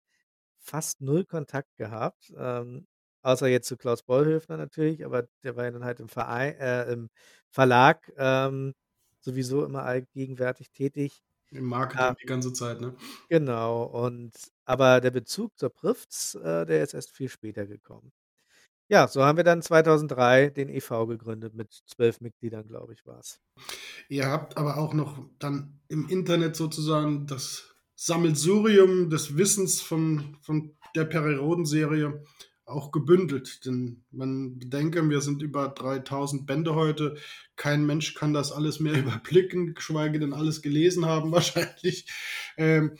fast 0.59 1.01
0 1.01 1.25
Kontakt 1.25 1.75
gehabt, 1.77 2.33
ähm, 2.37 2.87
außer 3.23 3.47
jetzt 3.47 3.67
zu 3.67 3.77
Klaus 3.77 4.03
Bollhöfner 4.03 4.57
natürlich, 4.57 5.05
aber 5.05 5.27
der 5.43 5.55
war 5.55 5.65
ja 5.65 5.71
dann 5.71 5.85
halt 5.85 5.99
im 5.99 6.09
Verei 6.09 6.51
äh, 6.59 6.91
im 6.93 7.09
Verlag, 7.51 8.11
ähm, 8.17 8.73
sowieso 9.21 9.65
immer 9.65 9.83
allgegenwärtig 9.83 10.71
tätig. 10.71 11.21
Im 11.51 11.65
Marketing 11.65 12.01
Ah 12.01 12.15
die 12.21 12.25
ganze 12.25 12.53
Zeit, 12.53 12.81
ne? 12.81 12.95
Genau 13.29 13.83
und 13.83 14.33
aber 14.65 14.99
der 15.01 15.11
Bezug 15.11 15.57
zur 15.57 15.69
Prifz, 15.69 16.35
äh, 16.35 16.65
der 16.65 16.83
ist 16.83 16.93
erst 16.93 17.11
viel 17.11 17.29
später 17.29 17.65
gekommen. 17.65 18.11
Ja, 18.87 19.07
so 19.07 19.23
haben 19.23 19.37
wir 19.37 19.43
dann 19.43 19.63
2003 19.63 20.49
den 20.51 20.69
e.V. 20.69 21.07
gegründet 21.07 21.55
mit 21.55 21.73
12 21.87 22.21
Mitgliedern, 22.21 22.67
glaube 22.67 22.93
ich, 22.93 23.05
war's. 23.05 23.39
Ihr 24.09 24.27
habt 24.27 24.57
aber 24.57 24.77
auch 24.77 24.93
noch 24.93 25.17
dann 25.39 25.79
im 25.87 26.07
Internet 26.07 26.55
sozusagen 26.55 27.25
das 27.25 27.75
Sammelsurium 27.95 29.09
des 29.09 29.37
Wissens 29.37 29.81
von 29.81 30.37
von 30.41 30.75
der 30.95 31.05
Peri-Rhoden-Serie 31.05 32.23
auch 32.65 32.91
gebündelt. 32.91 33.65
Denn 33.65 34.03
man 34.11 34.57
bedenke, 34.59 35.07
wir 35.09 35.21
sind 35.21 35.41
über 35.41 35.73
3.000 35.73 36.45
Bände 36.45 36.75
heute. 36.75 37.15
Kein 37.55 37.85
Mensch 37.85 38.13
kann 38.13 38.33
das 38.33 38.51
alles 38.51 38.79
mehr 38.79 38.93
überblicken, 38.99 39.73
geschweige 39.73 40.19
denn 40.19 40.33
alles 40.33 40.61
gelesen 40.61 41.05
haben 41.05 41.31
wahrscheinlich. 41.31 42.07
Ähm, 42.57 42.95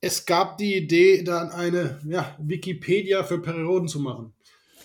es 0.00 0.26
gab 0.26 0.58
die 0.58 0.76
Idee, 0.76 1.22
dann 1.22 1.50
eine, 1.50 2.00
ja, 2.04 2.36
Wikipedia 2.40 3.22
für 3.22 3.40
Peri-Rhoden 3.40 3.88
zu 3.88 4.00
machen. 4.00 4.34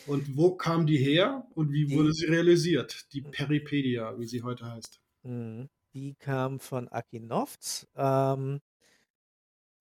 Und 0.05 0.37
wo 0.37 0.55
kam 0.55 0.85
die 0.85 0.97
her 0.97 1.45
und 1.53 1.73
wie 1.73 1.91
wurde 1.91 2.13
sie 2.13 2.25
realisiert, 2.25 3.11
die 3.13 3.21
Peripedia, 3.21 4.17
wie 4.17 4.25
sie 4.25 4.43
heute 4.43 4.65
heißt? 4.65 5.01
Mhm. 5.23 5.69
Die 5.93 6.15
kam 6.15 6.59
von 6.59 6.87
Aki 6.87 7.19
Novz, 7.19 7.87
ähm 7.95 8.59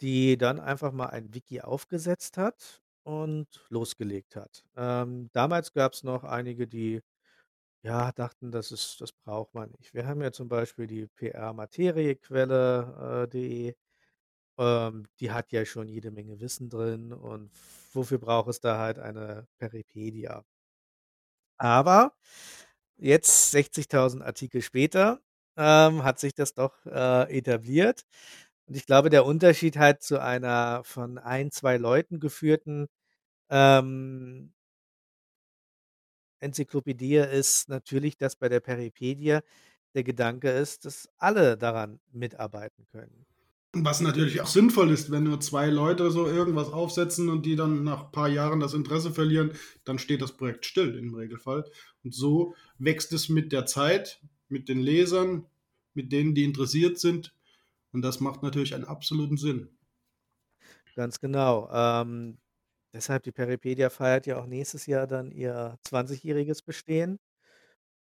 die 0.02 0.36
dann 0.36 0.60
einfach 0.60 0.92
mal 0.92 1.06
ein 1.06 1.32
Wiki 1.32 1.62
aufgesetzt 1.62 2.36
hat 2.36 2.82
und 3.06 3.48
losgelegt 3.70 4.36
hat. 4.36 4.64
Ähm, 4.76 5.30
damals 5.32 5.72
gab's 5.72 6.02
noch 6.04 6.25
einige, 6.25 6.66
die, 6.68 7.00
ja, 7.82 8.10
dachten, 8.12 8.50
das 8.52 8.72
ist 8.72 9.00
das 9.00 9.12
braucht 9.12 9.54
man 9.54 9.70
nicht. 9.78 9.94
Wir 9.94 10.06
haben 10.08 10.20
ja 10.22 10.32
zum 10.32 10.48
Beispiel 10.48 10.86
die 10.88 11.06
PR-Materiequelle, 11.08 13.28
äh. 13.32 13.75
Ähm, 14.58 15.06
die 15.20 15.30
hat 15.32 15.52
ja 15.52 15.64
schon 15.66 15.88
jede 15.88 16.10
Menge 16.12 16.40
Wissen 16.40 16.70
drin 16.70 17.12
und 17.12 17.50
wofür 17.92 18.18
braucht 18.18 18.48
es 18.50 18.60
da 18.60 18.78
halt 18.78 18.98
eine 18.98 19.46
Peripedia? 19.58 20.44
Aber 21.58 22.12
jetzt 22.96 23.50
60.000 23.52 24.22
Artikel 24.25 24.62
später, 24.62 25.20
ähm, 25.56 26.04
hat 26.04 26.18
sich 26.20 26.34
das 26.34 26.54
doch, 26.54 26.75
äh, 26.86 27.36
etabliert. 27.38 28.04
Und 28.68 28.76
ich 28.76 28.86
glaube, 28.86 29.10
der 29.10 29.25
Unterschied 29.26 29.76
halt 29.78 30.02
zu 30.02 30.20
einer 30.20 30.82
von 30.84 31.18
1, 31.18 31.54
2 31.56 31.76
Leuten 31.78 32.20
geführten, 32.20 32.88
ähm 33.50 34.52
Enzyklopädie 36.40 37.16
ist 37.16 37.68
natürlich, 37.68 38.16
dass 38.16 38.36
bei 38.36 38.48
der 38.48 38.60
Peripedia 38.60 39.42
der 39.94 40.04
Gedanke 40.04 40.50
ist, 40.50 40.84
dass 40.84 41.08
alle 41.16 41.56
daran 41.56 41.98
mitarbeiten 42.12 42.86
können. 42.92 43.26
Was 43.72 44.00
natürlich 44.00 44.40
auch 44.40 44.46
sinnvoll 44.46 44.90
ist, 44.90 45.10
wenn 45.10 45.24
nur 45.24 45.40
2 45.40 45.68
Leute 45.68 46.10
so 46.10 46.26
irgendwas 46.26 46.72
aufsetzen 46.72 47.28
und 47.28 47.44
die 47.44 47.56
dann 47.56 47.84
nach 47.84 48.10
paar 48.10 48.28
Jahren 48.28 48.60
das 48.60 48.74
Interesse 48.74 49.12
verlieren, 49.12 49.52
dann 49.84 49.98
steht 49.98 50.22
das 50.22 50.36
Projekt 50.36 50.64
still 50.64 50.96
im 50.96 51.14
Regelfall. 51.14 51.64
Und 52.02 52.14
so 52.14 52.54
wächst 52.78 53.12
es 53.12 53.28
mit 53.28 53.52
der 53.52 53.66
Zeit, 53.66 54.20
mit 54.48 54.68
den 54.68 54.80
Lesern, 54.80 55.46
mit 55.92 56.12
denen, 56.12 56.34
die 56.34 56.44
interessiert 56.44 56.98
sind. 56.98 57.34
Und 57.92 58.02
das 58.02 58.20
macht 58.20 58.42
natürlich 58.42 58.74
einen 58.74 58.84
absoluten 58.84 59.36
Sinn. 59.36 59.68
Ganz 60.94 61.20
genau. 61.20 61.68
Ähm, 61.70 62.38
deshalb 62.96 63.24
die 63.24 63.32
Peripedia 63.32 63.90
feiert 63.90 64.26
ja 64.26 64.38
auch 64.40 64.46
nächstes 64.46 64.86
Jahr 64.86 65.06
dann 65.08 65.30
ihr 65.32 65.78
20-jähriges 65.82 66.62
Bestehen 66.64 67.18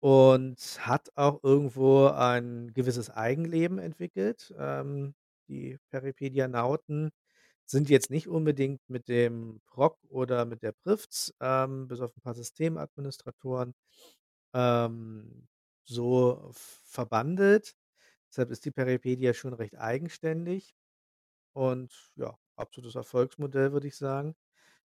und 0.01 0.59
hat 0.87 1.11
auch 1.17 1.41
irgendwo 1.45 2.09
ein 2.09 2.73
gewisses 2.75 3.11
Eigenleben 3.11 3.79
entwickelt. 3.79 4.55
Ähm, 4.59 5.15
die 5.49 5.79
Peripedianauten 5.91 7.11
sind 7.67 7.91
jetzt 7.91 8.11
nicht 8.11 8.29
unbedingt 8.29 8.81
mit 8.89 9.09
dem 9.09 9.61
Proc 9.67 9.99
oder 10.09 10.45
mit 10.47 10.63
der 10.63 10.73
Prifz, 10.73 11.33
ähm, 11.41 11.89
bis 11.89 12.01
auf 12.01 12.17
'n 12.17 12.21
paar 12.23 12.35
Systemadministratoren, 12.35 13.75
ähm, 14.55 15.49
so 15.85 16.51
verbandelt. 16.85 17.75
Deshalb 18.31 18.51
ist 18.53 18.65
die 18.67 18.71
Peripedia 18.73 19.35
schon 19.35 19.55
recht 19.55 19.77
eigenständig 19.79 20.75
und 21.55 22.13
ja, 22.17 22.37
absolutes 22.57 22.95
Erfolgsmodell, 22.97 23.73
würde 23.73 23.89
ich 23.89 23.97
sagen. 23.97 24.35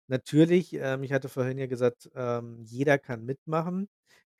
Natürlich, 0.09 0.73
ähm, 0.73 1.03
ich 1.03 1.11
hatte 1.11 1.27
vorhin 1.27 1.57
ja 1.57 1.67
gesagt, 1.67 2.09
ähm, 2.15 2.63
jeder 2.63 2.97
kann 2.97 3.25
mitmachen. 3.25 3.89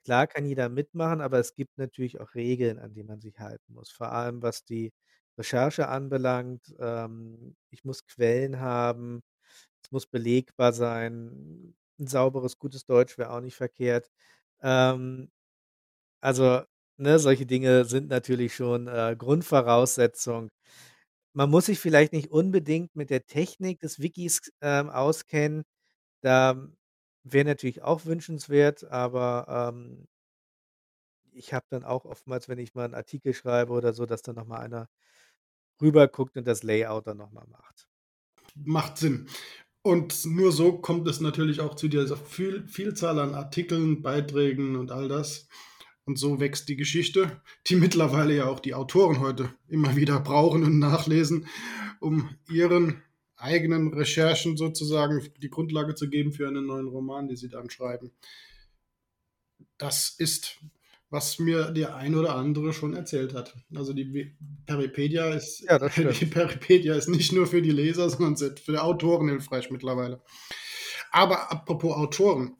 Klar 0.04 0.26
kann 0.26 0.46
jeder 0.46 0.68
mitmachen, 0.68 1.20
aber 1.22 1.38
es 1.40 1.54
gibt 1.54 1.78
natürlich 1.78 2.20
auch 2.20 2.34
Regeln, 2.34 2.78
an 2.78 2.94
die 2.94 3.04
man 3.04 3.20
sich 3.20 3.38
halten 3.40 3.74
muss, 3.74 3.90
vor 3.90 4.12
allem 4.12 4.42
was 4.42 4.64
die 4.64 4.92
Recherche 5.38 5.88
anbelangt. 5.88 6.74
Ähm, 6.80 7.56
ich 7.70 7.84
muss 7.84 8.06
Quellen 8.06 8.60
haben, 8.60 9.22
es 9.84 9.92
muss 9.92 10.06
belegbar 10.06 10.72
sein. 10.74 11.74
'N 12.00 12.06
sauberes, 12.08 12.58
gutes 12.58 12.84
Deutsch 12.86 13.18
wäre 13.18 13.30
auch 13.32 13.40
nicht 13.42 13.56
verkehrt. 13.56 14.10
Ähm, 14.62 15.30
also, 16.22 16.62
ne, 16.98 17.18
solche 17.20 17.46
Dinge 17.46 17.84
sind 17.86 18.08
natürlich 18.10 18.54
schon, 18.56 18.88
äh, 18.88 19.16
Grundvoraussetzung. 19.18 20.50
Man 21.36 21.50
muss 21.50 21.66
sich 21.66 21.78
vielleicht 21.78 22.12
nicht 22.12 22.30
unbedingt 22.30 22.96
mit 22.96 23.10
der 23.10 23.26
Technik 23.26 23.80
des 23.80 24.00
Wikis, 24.00 24.40
ähm, 24.62 24.88
auskennen. 24.90 25.64
Da 26.22 26.68
wäre 27.24 27.46
natürlich 27.46 27.82
auch 27.82 28.06
wünschenswert, 28.06 28.84
aber, 28.84 29.72
ähm 29.74 30.06
ich 31.32 31.52
habe 31.52 31.66
dann 31.70 31.84
auch 31.84 32.04
oftmals, 32.04 32.48
wenn 32.48 32.58
ich 32.58 32.74
mal 32.74 32.84
'n 32.86 32.94
Artikel 32.94 33.34
schreibe 33.34 33.72
oder 33.72 33.92
so, 33.92 34.06
dass 34.06 34.22
dann 34.22 34.36
noch 34.36 34.46
mal 34.46 34.58
einer 34.60 34.88
rüber 35.82 36.08
guckt 36.08 36.36
und 36.38 36.46
das 36.46 36.62
Layout 36.64 37.06
dann 37.08 37.18
noch 37.18 37.32
mal 37.32 37.46
macht. 37.48 37.86
Macht 38.64 38.98
Sinn. 38.98 39.28
Und 39.82 40.24
nur 40.26 40.52
so 40.52 40.78
kommt 40.80 41.08
es 41.08 41.20
natürlich 41.20 41.60
auch 41.60 41.74
zu 41.76 41.88
dieser 41.88 42.16
Viel 42.16 42.66
Vielzahl 42.68 43.18
an 43.18 43.34
Artikeln, 43.34 44.02
Beiträgen 44.02 44.76
und 44.76 44.90
all 44.90 45.08
das. 45.08 45.48
Und 46.08 46.18
so 46.18 46.40
wächst 46.40 46.70
die 46.70 46.76
Geschichte, 46.76 47.42
die 47.66 47.76
mittlerweile 47.76 48.34
ja 48.34 48.46
auch 48.46 48.60
die 48.60 48.72
Autoren 48.72 49.20
heute 49.20 49.52
immer 49.68 49.94
wieder 49.94 50.18
brauchen 50.20 50.64
und 50.64 50.78
nachlesen, 50.78 51.46
um 52.00 52.30
ihren 52.50 53.02
eigenen 53.36 53.92
Recherchen 53.92 54.56
sozusagen 54.56 55.22
die 55.42 55.50
Grundlage 55.50 55.94
zu 55.94 56.08
geben 56.08 56.32
für 56.32 56.48
einen 56.48 56.64
neuen 56.64 56.88
Roman, 56.88 57.28
den 57.28 57.36
sie 57.36 57.50
dann 57.50 57.68
schreiben. 57.68 58.10
Das 59.76 60.14
ist, 60.16 60.56
was 61.10 61.38
mir 61.38 61.72
der 61.72 61.94
ein 61.96 62.14
oder 62.14 62.36
andere 62.36 62.72
schon 62.72 62.94
erzählt 62.94 63.34
hat. 63.34 63.54
Also 63.74 63.92
die 63.92 64.34
Peripedia 64.64 65.34
ist 65.34 65.60
Ja, 65.60 65.78
die. 65.88 66.24
Peripedia 66.24 66.94
ist 66.94 67.10
nicht 67.10 67.34
nur 67.34 67.46
für 67.46 67.60
die 67.60 67.70
Leser, 67.70 68.08
sondern 68.08 68.56
für 68.56 68.82
Autoren 68.82 69.28
hilfreich 69.28 69.70
mittlerweile. 69.70 70.22
Aber 71.10 71.52
apropos 71.52 71.94
Autoren. 71.94 72.56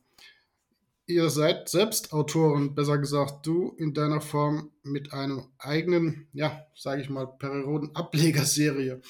Ihr 1.11 1.31
seid 1.31 1.71
selbst 1.71 2.13
Autoren, 2.13 2.75
besser 2.75 2.99
gesagt, 2.99 3.47
du 3.47 3.75
in 3.79 3.95
deiner 3.95 4.21
Form 4.21 4.73
mit 4.83 5.15
einem 5.15 5.47
eigenen, 5.57 6.29
ja, 6.35 6.67
sage 6.75 7.01
ich 7.01 7.09
mal, 7.09 7.27
Perioden-Ablegerserie. 7.27 9.01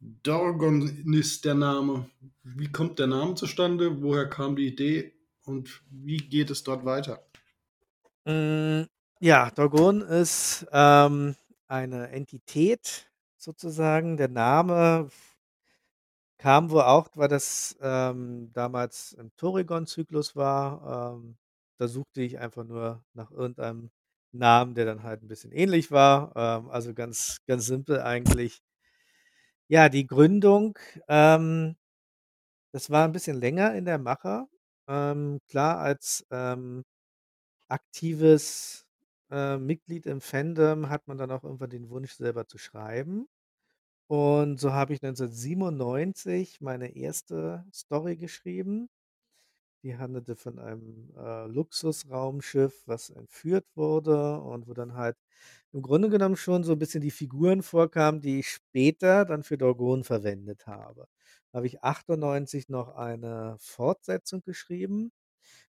Dorgon 0.00 1.12
ist 1.12 1.44
der 1.44 1.56
Name. 1.56 2.08
Wie 2.42 2.72
kommt 2.72 2.98
der 2.98 3.06
Name 3.06 3.34
zustande? 3.34 4.00
Woher 4.00 4.30
kam 4.30 4.56
die 4.56 4.68
Idee 4.68 5.12
und 5.44 5.82
wie 5.90 6.16
geht 6.16 6.48
es 6.48 6.64
dort 6.64 6.86
weiter? 6.86 7.22
Hm, 8.24 8.86
ja, 9.20 9.50
Dorgon 9.50 10.00
ist, 10.00 10.66
ähm, 10.72 11.36
eine 11.66 12.08
Entität 12.08 13.10
sozusagen. 13.36 14.16
Der 14.16 14.28
Name 14.28 15.10
kam 16.38 16.70
wohl 16.70 16.82
auch, 16.82 17.08
weil 17.14 17.28
das, 17.28 17.76
ähm, 17.82 18.50
damals 18.52 19.12
im 19.14 19.30
Toregon-Zyklus 19.36 20.36
war. 20.36 21.14
Ähm, 21.16 21.36
da 21.78 21.88
suchte 21.88 22.22
ich 22.22 22.38
einfach 22.38 22.64
nur 22.64 23.04
nach 23.14 23.30
irgendeinem 23.32 23.90
Namen, 24.32 24.74
der 24.74 24.84
dann 24.86 25.02
halt 25.02 25.22
'n 25.22 25.28
bisschen 25.28 25.52
ähnlich 25.52 25.90
war. 25.90 26.32
Ähm, 26.36 26.70
also 26.70 26.94
ganz 26.94 27.38
ganz 27.46 27.66
simpel 27.66 28.00
eigentlich. 28.02 28.58
Ja, 29.70 29.90
die 29.90 30.06
Gründung, 30.06 30.78
ähm, 31.08 31.76
das 32.72 32.90
war 32.90 33.06
'n 33.06 33.12
bisschen 33.12 33.36
länger 33.38 33.74
in 33.76 33.84
der 33.86 33.98
Mache. 33.98 34.46
Ähm, 34.88 35.40
klar, 35.48 35.78
als, 35.78 36.26
ähm, 36.30 36.84
aktives, 37.68 38.86
äh, 39.30 39.58
Mitglied 39.58 40.06
im 40.06 40.20
Fandom 40.20 40.90
hat 40.90 41.08
man 41.08 41.18
dann 41.18 41.30
auch 41.32 41.44
irgendwann 41.44 41.70
den 41.70 41.90
Wunsch, 41.90 42.12
selber 42.14 42.46
zu 42.48 42.58
schreiben. 42.58 43.28
Und 44.10 44.58
so 44.58 44.72
habe 44.72 44.94
ich 44.94 45.02
1997 45.02 46.62
meine 46.62 46.96
erste 46.96 47.66
Story 47.74 48.16
geschrieben. 48.16 48.88
Die 49.84 49.96
handelte 49.98 50.36
von 50.36 50.58
einem, 50.58 51.10
äh, 51.16 51.46
Luxusraumschiff, 51.46 52.82
was 52.86 53.10
entführt 53.10 53.66
wurde 53.76 54.40
und 54.40 54.68
wo 54.68 54.74
dann 54.74 54.94
halt 54.94 55.16
im 55.72 55.82
Grunde 55.82 56.10
genommen 56.10 56.36
schon 56.36 56.64
so 56.64 56.72
'n 56.74 56.78
bisschen 56.78 57.02
die 57.02 57.10
Figuren 57.12 57.62
vorkamen, 57.62 58.20
die 58.22 58.40
ich 58.40 58.48
später 58.50 59.24
dann 59.26 59.42
für 59.44 59.58
Dorgon 59.58 60.04
verwendet 60.04 60.66
habe. 60.66 61.06
Da 61.52 61.58
habe 61.58 61.66
ich 61.68 61.82
98 61.84 62.68
noch 62.68 62.88
eine 62.96 63.56
Fortsetzung 63.60 64.42
geschrieben 64.42 65.12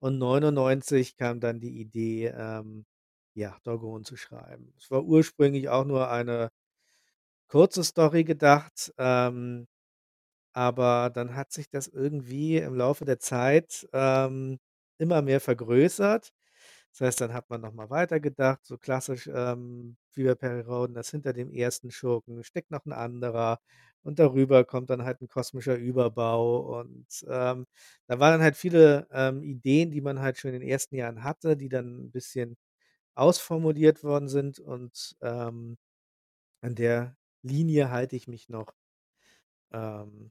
und 0.00 0.18
99 0.18 1.16
kam 1.16 1.40
dann 1.40 1.60
die 1.60 1.80
Idee, 1.80 2.28
ähm, 2.36 2.86
ja, 3.34 3.58
Dorgon 3.64 4.04
zu 4.04 4.16
schreiben. 4.16 4.74
Es 4.78 4.90
war 4.90 5.04
ursprünglich 5.04 5.68
auch 5.68 5.84
nur 5.86 6.10
eine 6.10 6.50
kurze 7.50 7.84
Story 7.84 8.24
gedacht, 8.24 8.92
ähm, 8.98 9.68
aber 10.54 11.10
dann 11.14 11.36
hat 11.36 11.52
sich 11.52 11.70
das 11.70 11.88
irgendwie 11.88 12.58
im 12.58 12.74
Laufe 12.76 13.04
der 13.06 13.18
Zeit, 13.20 13.88
ähm, 13.92 14.58
immer 14.98 15.22
mehr 15.22 15.40
vergrößert. 15.40 16.32
Das 16.92 17.00
heißt, 17.02 17.20
dann 17.22 17.34
hat 17.34 17.50
man 17.50 17.60
noch 17.62 17.72
mal 17.74 17.90
weitergedacht, 17.90 18.64
so 18.66 18.78
klassisch, 18.78 19.28
ähm, 19.32 19.96
wie 20.14 20.24
bei 20.24 20.34
Perioden, 20.36 20.94
dass 20.94 21.10
hinter 21.10 21.32
dem 21.34 21.52
ersten 21.52 21.90
Schurken 21.92 22.44
steckt 22.44 22.70
noch 22.72 22.86
'n 22.86 22.92
anderer 22.92 23.60
und 24.02 24.18
darüber 24.20 24.64
kommt 24.64 24.90
dann 24.90 25.04
halt 25.04 25.20
'n 25.22 25.28
kosmischer 25.28 25.76
Überbau. 25.76 26.80
Und, 26.80 27.06
ähm, 27.28 27.66
da 28.08 28.20
waren 28.20 28.32
dann 28.34 28.42
halt 28.42 28.56
viele, 28.56 29.06
ähm, 29.12 29.42
Ideen, 29.44 29.90
die 29.92 30.00
man 30.02 30.20
halt 30.20 30.38
schon 30.38 30.52
in 30.54 30.60
den 30.60 30.68
ersten 30.70 30.96
Jahren 30.96 31.24
hatte, 31.24 31.56
die 31.56 31.68
dann 31.70 31.86
'n 32.08 32.10
bisschen 32.12 32.56
ausformuliert 33.16 34.04
worden 34.04 34.28
sind 34.28 34.60
und, 34.60 35.16
ähm, 35.22 35.78
an 36.62 36.74
der 36.76 37.16
Linie 37.44 37.90
halte 37.90 38.16
ich 38.16 38.28
mich 38.28 38.48
noch. 38.48 38.74
Ähm 39.72 40.30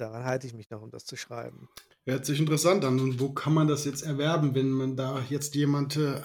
daran 0.00 0.24
halte 0.24 0.46
ich 0.46 0.54
mich 0.54 0.70
noch, 0.70 0.82
um 0.82 0.90
das 0.90 1.04
zu 1.04 1.16
schreiben. 1.16 1.68
Hört 2.06 2.26
sich 2.26 2.38
interessant 2.38 2.84
an. 2.84 3.00
Und 3.00 3.18
wo 3.18 3.32
kann 3.32 3.54
man 3.54 3.66
das 3.66 3.86
jetzt 3.86 4.02
erwerben, 4.02 4.54
wenn 4.54 4.70
man 4.70 4.94
da 4.96 5.22
jetzt 5.30 5.54
jemand, 5.54 5.96
äh, 5.96 6.20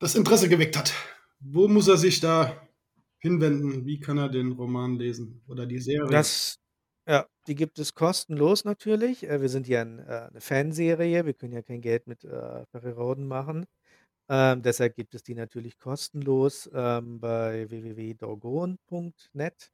das 0.00 0.14
Interesse 0.14 0.48
geweckt 0.48 0.76
hat? 0.76 0.92
Wo 1.40 1.68
muss 1.68 1.88
er 1.88 1.96
sich 1.96 2.20
da 2.20 2.68
hinwenden? 3.18 3.86
Wie 3.86 4.00
kann 4.00 4.18
er 4.18 4.28
den 4.28 4.52
Roman 4.52 4.96
lesen 4.96 5.42
oder 5.48 5.66
die 5.66 5.80
Serie? 5.80 6.10
Das 6.10 6.58
ja, 7.08 7.26
die 7.48 7.54
gibt 7.54 7.78
es 7.78 7.94
kostenlos 7.94 8.64
natürlich. 8.64 9.24
Äh, 9.28 9.40
wir 9.40 9.48
sind 9.48 9.66
ja 9.68 9.82
'n 9.82 9.98
äh, 10.00 10.30
'ne 10.32 10.40
Fanserie. 10.40 11.24
Wir 11.26 11.34
können 11.34 11.52
ja 11.52 11.62
kein 11.62 11.80
Geld 11.80 12.06
mit, 12.06 12.24
äh, 12.24 12.64
Perioden 12.66 13.26
machen. 13.26 13.66
Ähm, 14.28 14.62
deshalb 14.62 14.96
gibt 14.96 15.14
es 15.14 15.22
die 15.22 15.34
natürlich 15.34 15.78
kostenlos, 15.78 16.68
ähm, 16.74 17.20
bei 17.20 17.68
www.dorgon.net 17.70 19.70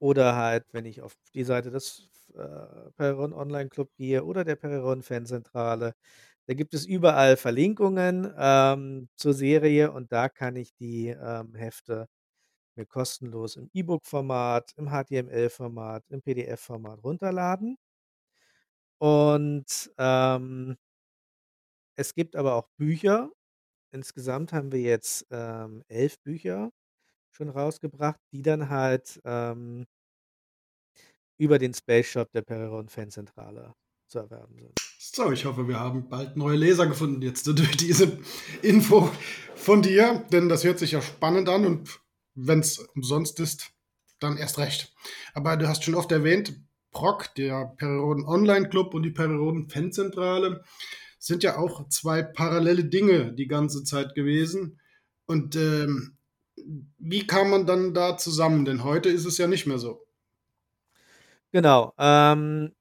oder 0.00 0.36
halt, 0.36 0.64
wenn 0.72 0.86
ich 0.86 1.02
auf 1.02 1.14
die 1.34 1.44
Seite 1.44 1.70
des 1.70 2.10
äh, 2.36 2.90
Perioden 2.96 3.34
Online 3.34 3.68
Club 3.70 3.90
gehe 3.96 4.24
oder 4.24 4.44
der 4.44 4.56
Perioden 4.56 5.02
Fanzentrale. 5.02 5.94
Da 6.46 6.54
gibt 6.54 6.72
es 6.74 6.86
überall 6.86 7.36
Verlinkungen, 7.36 8.32
ähm, 8.38 9.08
zur 9.16 9.34
Serie 9.34 9.92
und 9.92 10.12
da 10.12 10.28
kann 10.30 10.56
ich 10.56 10.74
die, 10.76 11.08
ähm, 11.10 11.54
Hefte 11.54 12.08
mir 12.76 12.86
kostenlos 12.86 13.56
im 13.56 13.68
E-Book-Format, 13.74 14.72
im 14.76 14.90
HTML-Format, 14.90 16.04
im 16.10 16.22
PDF-Format 16.22 17.02
runterladen. 17.04 17.76
Und, 19.00 19.90
ähm 19.98 20.78
es 21.96 22.14
gibt 22.14 22.36
aber 22.36 22.54
auch 22.54 22.68
Bücher. 22.76 23.30
Insgesamt 23.90 24.52
haben 24.52 24.72
wir 24.72 24.80
jetzt, 24.80 25.26
ähm, 25.30 25.82
11 25.88 26.20
Bücher 26.20 26.70
schon 27.30 27.48
rausgebracht, 27.48 28.20
die 28.32 28.42
dann 28.42 28.68
halt, 28.68 29.20
ähm 29.24 29.86
über 31.38 31.58
den 31.58 31.72
Space 31.72 32.08
Shop 32.08 32.30
der 32.32 32.42
Perioden 32.42 32.88
Fanzentrale 32.88 33.74
zu 34.08 34.18
erwerben 34.18 34.58
sind. 34.58 34.74
So, 34.98 35.30
ich 35.30 35.44
hoffe, 35.44 35.68
wir 35.68 35.78
haben 35.78 36.08
bald 36.08 36.36
neue 36.36 36.56
Leser 36.56 36.86
gefunden 36.86 37.22
jetzt 37.22 37.46
durch 37.46 37.76
diese 37.76 38.18
Info 38.62 39.10
von 39.54 39.82
dir, 39.82 40.26
denn 40.32 40.48
das 40.48 40.64
hört 40.64 40.78
sich 40.78 40.92
ja 40.92 41.00
spannend 41.00 41.48
an 41.48 41.64
und 41.64 42.00
wenn's 42.34 42.78
umsonst 42.94 43.40
ist, 43.40 43.70
dann 44.18 44.36
erst 44.36 44.58
recht. 44.58 44.92
Aber 45.34 45.56
du 45.56 45.68
hast 45.68 45.84
schon 45.84 45.94
oft 45.94 46.10
erwähnt, 46.10 46.60
PROC, 46.90 47.34
der 47.36 47.66
Perioden 47.76 48.24
Online 48.24 48.68
Club 48.68 48.94
und 48.94 49.02
die 49.02 49.10
Perioden 49.10 49.68
Fanzentrale 49.68 50.64
sind 51.18 51.42
ja 51.42 51.58
auch 51.58 51.88
2 51.88 52.22
parallele 52.22 52.84
Dinge 52.84 53.32
die 53.34 53.48
ganze 53.48 53.84
Zeit 53.84 54.14
gewesen. 54.14 54.80
Und, 55.26 55.56
ähm, 55.56 56.16
wie 56.98 57.26
kam 57.26 57.50
man 57.50 57.66
dann 57.66 57.94
da 57.94 58.16
zusammen? 58.18 58.64
Denn 58.64 58.84
heute 58.84 59.08
ist 59.10 59.24
es 59.26 59.38
ja 59.38 59.46
nicht 59.46 59.66
mehr 59.66 59.78
so. 59.78 60.04
Genau, 61.54 61.92
ähm 61.98 62.72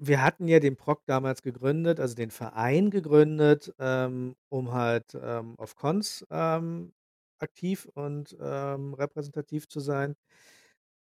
wir 0.00 0.22
hatten 0.22 0.46
ja 0.46 0.60
den 0.60 0.76
Prog 0.76 1.04
damals 1.06 1.42
gegründet, 1.42 1.98
also 1.98 2.14
den 2.14 2.30
Verein 2.30 2.90
gegründet, 2.90 3.74
ähm, 3.80 4.36
um 4.48 4.72
halt, 4.72 5.16
ähm, 5.20 5.56
auf 5.58 5.74
Cons, 5.74 6.24
ähm, 6.30 6.92
aktiv 7.40 7.88
und, 7.94 8.36
ähm, 8.40 8.94
repräsentativ 8.94 9.68
zu 9.68 9.80
sein. 9.80 10.14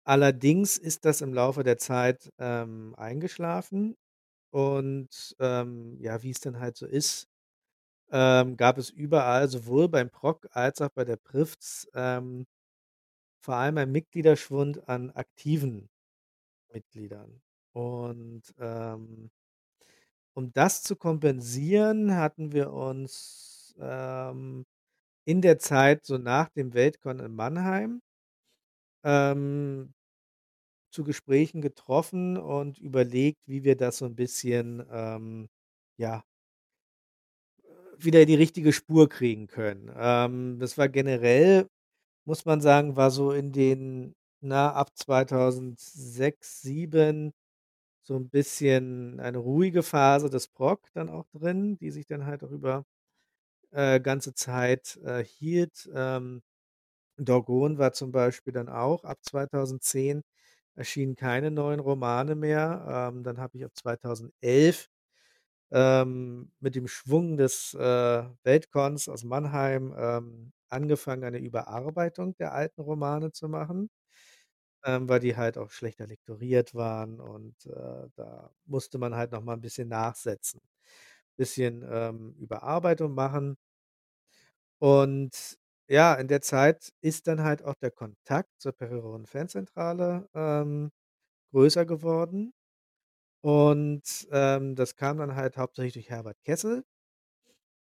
Allerdings 0.08 0.78
ist 0.78 1.06
das 1.06 1.22
im 1.22 1.34
Laufe 1.34 1.64
der 1.64 1.78
Zeit, 1.78 2.32
eingeschlafen 2.38 3.96
und, 4.52 5.36
ähm, 5.40 5.98
ja, 6.02 6.24
wie 6.24 6.32
es 6.32 6.40
dann 6.42 6.60
halt 6.60 6.78
so 6.78 6.86
ist, 6.88 7.28
ähm, 8.12 8.58
gab 8.58 8.78
es 8.80 8.90
überall, 8.92 9.50
sowohl 9.50 9.90
beim 9.90 10.10
Prog 10.12 10.48
als 10.54 10.82
auch 10.82 10.90
bei 10.92 11.06
der 11.06 11.18
Prifz, 11.18 11.88
ähm, 11.96 12.48
vor 13.42 13.56
allem 13.56 13.78
einen 13.80 13.92
Mitgliederschwund 13.94 14.90
an 14.90 15.12
aktiven 15.12 15.90
Mitgliedern. 16.74 17.42
Und, 17.74 18.44
ähm 18.60 19.30
um 20.38 20.52
das 20.54 20.84
zu 20.84 20.96
kompensieren, 20.96 22.16
hatten 22.16 22.52
wir 22.52 22.72
uns, 22.74 23.76
ähm, 23.80 24.66
in 25.26 25.42
der 25.42 25.60
Zeit 25.60 26.06
so 26.06 26.18
nach 26.18 26.50
dem 26.50 26.74
Weltcon 26.74 27.20
in 27.20 27.36
Mannheim 27.36 28.02
ähm 29.04 29.94
zu 30.92 31.04
Gesprächen 31.04 31.62
getroffen 31.62 32.38
und 32.38 32.80
überlegt, 32.80 33.40
wie 33.48 33.64
wir 33.64 33.76
das 33.78 33.98
so 34.00 34.06
'n 34.06 34.16
bisschen, 34.16 34.84
ähm, 34.92 35.50
ja 35.98 36.24
wieder 37.98 38.22
in 38.22 38.28
die 38.28 38.36
richtige 38.36 38.72
Spur 38.74 39.10
kriegen 39.10 39.48
können. 39.48 39.92
Ähm, 39.96 40.58
das 40.60 40.78
war 40.78 40.88
generell, 40.90 41.68
muss 42.26 42.46
man 42.46 42.62
sagen 42.62 42.96
war 42.98 43.12
so 43.12 43.32
in 43.34 43.52
den 43.54 44.16
na, 44.42 44.74
ab 44.74 44.92
2006, 44.98 46.62
7 46.62 47.34
so 48.04 48.16
'n 48.18 48.30
bisschen 48.30 49.20
eine 49.22 49.40
ruhige 49.40 49.84
Phase 49.84 50.30
des 50.30 50.48
Prog 50.50 50.82
dann 50.94 51.10
auch 51.10 51.28
drin, 51.34 51.78
die 51.80 51.92
sich 51.92 52.08
dann 52.08 52.26
halt 52.28 52.44
auch 52.44 52.52
über, 52.52 52.86
äh, 53.72 54.00
ganze 54.02 54.34
Zeit, 54.36 54.98
äh, 55.06 55.24
hielt. 55.26 55.90
Ähm, 55.96 56.42
Dorgon 57.18 57.78
war 57.80 57.94
zum 57.94 58.12
Beispiel 58.14 58.54
dann 58.54 58.70
auch 58.70 59.04
ab 59.06 59.20
2010 59.24 60.22
erschienen 60.80 61.16
keine 61.18 61.52
neuen 61.52 61.82
Romane 61.82 62.36
mehr. 62.36 63.12
Ähm, 63.14 63.24
dann 63.24 63.40
habe 63.40 63.58
ich 63.60 63.66
ab 63.66 63.72
2011, 63.76 64.90
ähm, 65.72 66.52
mit 66.62 66.76
dem 66.76 66.88
Schwung 66.88 67.38
des, 67.38 67.74
äh, 67.76 68.24
Weltcons 68.44 69.10
aus 69.10 69.24
Mannheim, 69.26 69.94
ähm, 69.98 70.54
angefangen, 70.70 71.24
eine 71.26 71.40
Überarbeitung 71.40 72.36
der 72.38 72.54
alten 72.54 72.82
Romane 72.82 73.32
zu 73.34 73.50
machen, 73.50 73.90
ähm, 74.86 75.10
weil 75.10 75.20
die 75.22 75.38
halt 75.38 75.58
auch 75.58 75.72
schlechter 75.72 76.08
lektoriert 76.08 76.76
waren 76.76 77.20
und, 77.22 77.56
äh, 77.68 78.10
da 78.16 78.52
musste 78.66 78.98
man 79.00 79.16
halt 79.16 79.32
noch 79.34 79.44
mal 79.44 79.56
'n 79.56 79.62
bisschen 79.62 79.90
nachsetzen. 79.90 80.62
Bisschen, 81.38 81.86
ähm, 81.90 82.36
Überarbeitung 82.40 83.14
machen. 83.16 83.58
Und 84.82 85.58
ja, 85.90 86.14
in 86.16 86.28
der 86.28 86.42
Zeit 86.42 86.92
ist 87.02 87.28
dann 87.28 87.44
halt 87.44 87.64
auch 87.64 87.76
der 87.82 87.92
Kontakt 87.92 88.50
zur 88.60 88.74
Perioden-Fanzentrale, 88.74 90.30
ähm, 90.36 90.92
größer 91.54 91.86
geworden. 91.86 92.54
Und, 93.42 94.28
ähm, 94.32 94.76
das 94.76 94.96
kam 94.96 95.18
dann 95.20 95.36
halt 95.36 95.58
hauptsächlich 95.58 95.94
durch 96.06 96.10
Herbert 96.12 96.38
Kessel. 96.44 96.84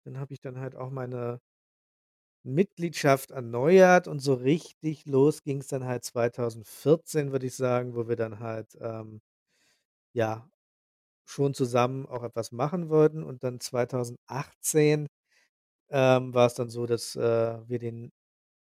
Dann 0.06 0.18
habe 0.20 0.32
ich 0.32 0.40
dann 0.40 0.58
halt 0.60 0.74
auch 0.76 0.88
meine 0.90 1.40
Mitgliedschaft 2.44 3.32
erneuert 3.32 4.06
und 4.06 4.20
so 4.20 4.34
richtig 4.34 5.04
los 5.06 5.42
ging's 5.42 5.66
dann 5.66 5.84
halt 5.84 6.04
2014, 6.04 7.32
würde 7.32 7.46
ich 7.46 7.56
sagen, 7.56 7.94
wo 7.96 8.08
wir 8.08 8.14
dann 8.16 8.38
halt, 8.38 8.76
ähm, 8.80 9.20
ja, 10.14 10.48
schon 11.26 11.54
zusammen 11.54 12.06
auch 12.06 12.22
etwas 12.24 12.52
machen 12.52 12.88
wollten. 12.90 13.22
Und 13.24 13.44
dann 13.44 13.60
2018, 13.60 15.08
ähm, 15.90 16.34
war's 16.34 16.54
dann 16.54 16.70
so, 16.70 16.86
dass, 16.86 17.16
äh, 17.16 17.58
wir 17.68 17.78
den 17.78 18.12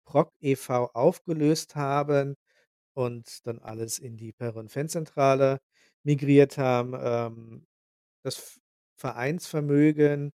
Prog 0.07 0.31
e.V. 0.41 0.91
aufgelöst 0.95 1.77
haben 1.77 2.37
und 2.95 3.47
dann 3.47 3.59
alles 3.61 3.99
in 3.99 4.17
die 4.19 4.33
Perioden-Fanzentrale 4.33 5.61
migriert 6.05 6.59
haben. 6.59 6.95
Ähm, 6.99 7.67
das 8.25 8.61
Vereinsvermögen 8.99 10.33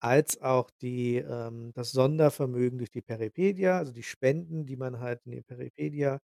als 0.00 0.40
auch 0.42 0.70
die 0.82 1.16
ähm, 1.18 1.72
das 1.74 1.92
Sondervermögen 1.92 2.78
durch 2.78 2.90
die 2.90 3.02
Peripedia, 3.02 3.78
also 3.78 3.92
die 3.92 4.02
Spenden, 4.02 4.66
die 4.66 4.76
man 4.76 5.00
halt 5.00 5.20
in 5.26 5.32
die 5.32 5.42
Peripedia 5.42 6.20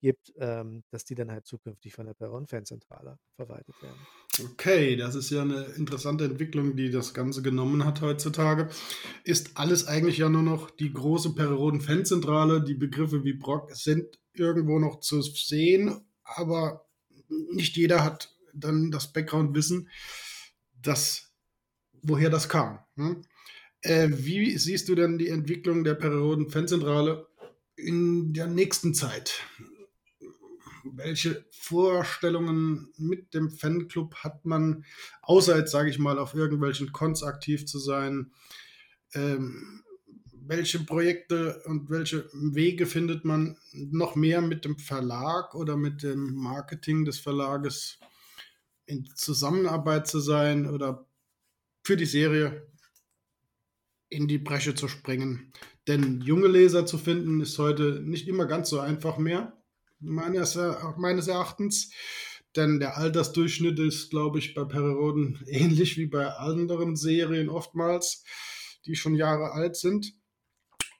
gibt, 0.00 0.32
ähm, 0.38 0.82
dass 0.90 1.04
die 1.04 1.14
dann 1.14 1.30
halt 1.30 1.46
zukünftig 1.46 1.94
von 1.94 2.06
der 2.06 2.14
Perioden-Fanzentrale 2.14 3.18
verwaltet 3.36 3.80
werden. 3.82 4.06
Okay, 4.44 4.96
das 4.96 5.14
ist 5.14 5.30
ja 5.30 5.44
'ne 5.44 5.64
interessante 5.76 6.24
Entwicklung, 6.24 6.76
die 6.76 6.90
das 6.90 7.14
Ganze 7.14 7.42
genommen 7.42 7.84
hat 7.84 8.00
heutzutage. 8.00 8.68
Ist 9.24 9.56
alles 9.56 9.86
eigentlich 9.86 10.18
ja 10.18 10.28
nur 10.28 10.42
noch 10.42 10.70
die 10.70 10.92
große 10.92 11.34
Perioden-Fanzentrale. 11.34 12.62
Die 12.62 12.74
Begriffe 12.74 13.24
wie 13.24 13.34
Prog 13.34 13.74
sind 13.74 14.18
irgendwo 14.32 14.78
noch 14.78 15.00
zu 15.00 15.20
sehen, 15.22 16.00
aber 16.24 16.86
nicht 17.52 17.76
jeder 17.76 18.04
hat 18.04 18.34
dann 18.54 18.90
das 18.90 19.12
Background-Wissen, 19.12 19.88
das 20.82 21.32
woher 22.02 22.30
das 22.30 22.48
kam, 22.48 22.80
ne? 22.96 23.20
Äh, 23.82 24.10
wie 24.12 24.58
siehst 24.58 24.88
du 24.88 24.94
denn 24.94 25.18
die 25.18 25.28
Entwicklung 25.28 25.84
der 25.84 25.94
Perioden-Fanzentrale 25.94 27.26
in 27.76 28.32
der 28.34 28.46
nächsten 28.46 28.94
Zeit? 28.94 29.42
Welche 31.02 31.46
Vorstellungen 31.50 32.92
mit 32.98 33.32
dem 33.32 33.50
Fanclub 33.50 34.16
hat 34.16 34.44
man, 34.44 34.84
außer 35.22 35.56
jetzt, 35.56 35.70
sage 35.70 35.88
ich 35.88 35.98
mal, 35.98 36.18
auf 36.18 36.34
irgendwelchen 36.34 36.92
Cons 36.92 37.22
aktiv 37.22 37.66
zu 37.66 37.78
sein? 37.78 38.32
Ähm, 39.14 39.82
welche 40.46 40.80
Projekte 40.80 41.62
und 41.66 41.90
welche 41.90 42.28
Wege 42.32 42.86
findet 42.86 43.24
man 43.24 43.56
noch 43.72 44.14
mehr 44.16 44.42
mit 44.42 44.64
dem 44.64 44.78
Verlag 44.78 45.54
oder 45.54 45.76
mit 45.76 46.02
dem 46.02 46.34
Marketing 46.34 47.04
des 47.04 47.18
Verlages 47.18 47.98
in 48.86 49.06
Zusammenarbeit 49.14 50.06
zu 50.06 50.20
sein 50.20 50.68
oder 50.68 51.06
für 51.84 51.96
die 51.96 52.06
Serie 52.06 52.66
in 54.08 54.28
die 54.28 54.38
Bresche 54.38 54.74
zu 54.74 54.88
springen? 54.88 55.52
Denn 55.86 56.20
junge 56.20 56.48
Leser 56.48 56.84
zu 56.84 56.98
finden, 56.98 57.40
ist 57.40 57.58
heute 57.58 58.00
nicht 58.02 58.28
immer 58.28 58.46
ganz 58.46 58.70
so 58.70 58.80
einfach 58.80 59.18
mehr, 59.18 59.59
meines 60.00 60.58
meines 60.96 61.28
Erachtens. 61.28 61.92
Denn 62.56 62.80
der 62.80 62.96
Altersdurchschnitt 62.96 63.78
ist, 63.78 64.10
glaube 64.10 64.40
ich, 64.40 64.54
bei 64.54 64.64
Perioden 64.64 65.42
ähnlich 65.46 65.96
wie 65.96 66.06
bei 66.06 66.26
anderen 66.26 66.96
Serien 66.96 67.48
oftmals, 67.48 68.24
die 68.86 68.96
schon 68.96 69.14
Jahre 69.14 69.52
alt 69.52 69.76
sind. 69.76 70.14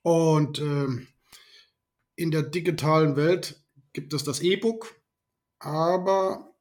Und, 0.03 0.61
ähm, 0.61 1.09
in 2.21 2.31
der 2.31 2.43
digitalen 2.43 3.17
Welt 3.17 3.65
gibt 3.95 4.13
es 4.13 4.25
das 4.25 4.41
E-Book, 4.41 4.95
aber 5.59 6.55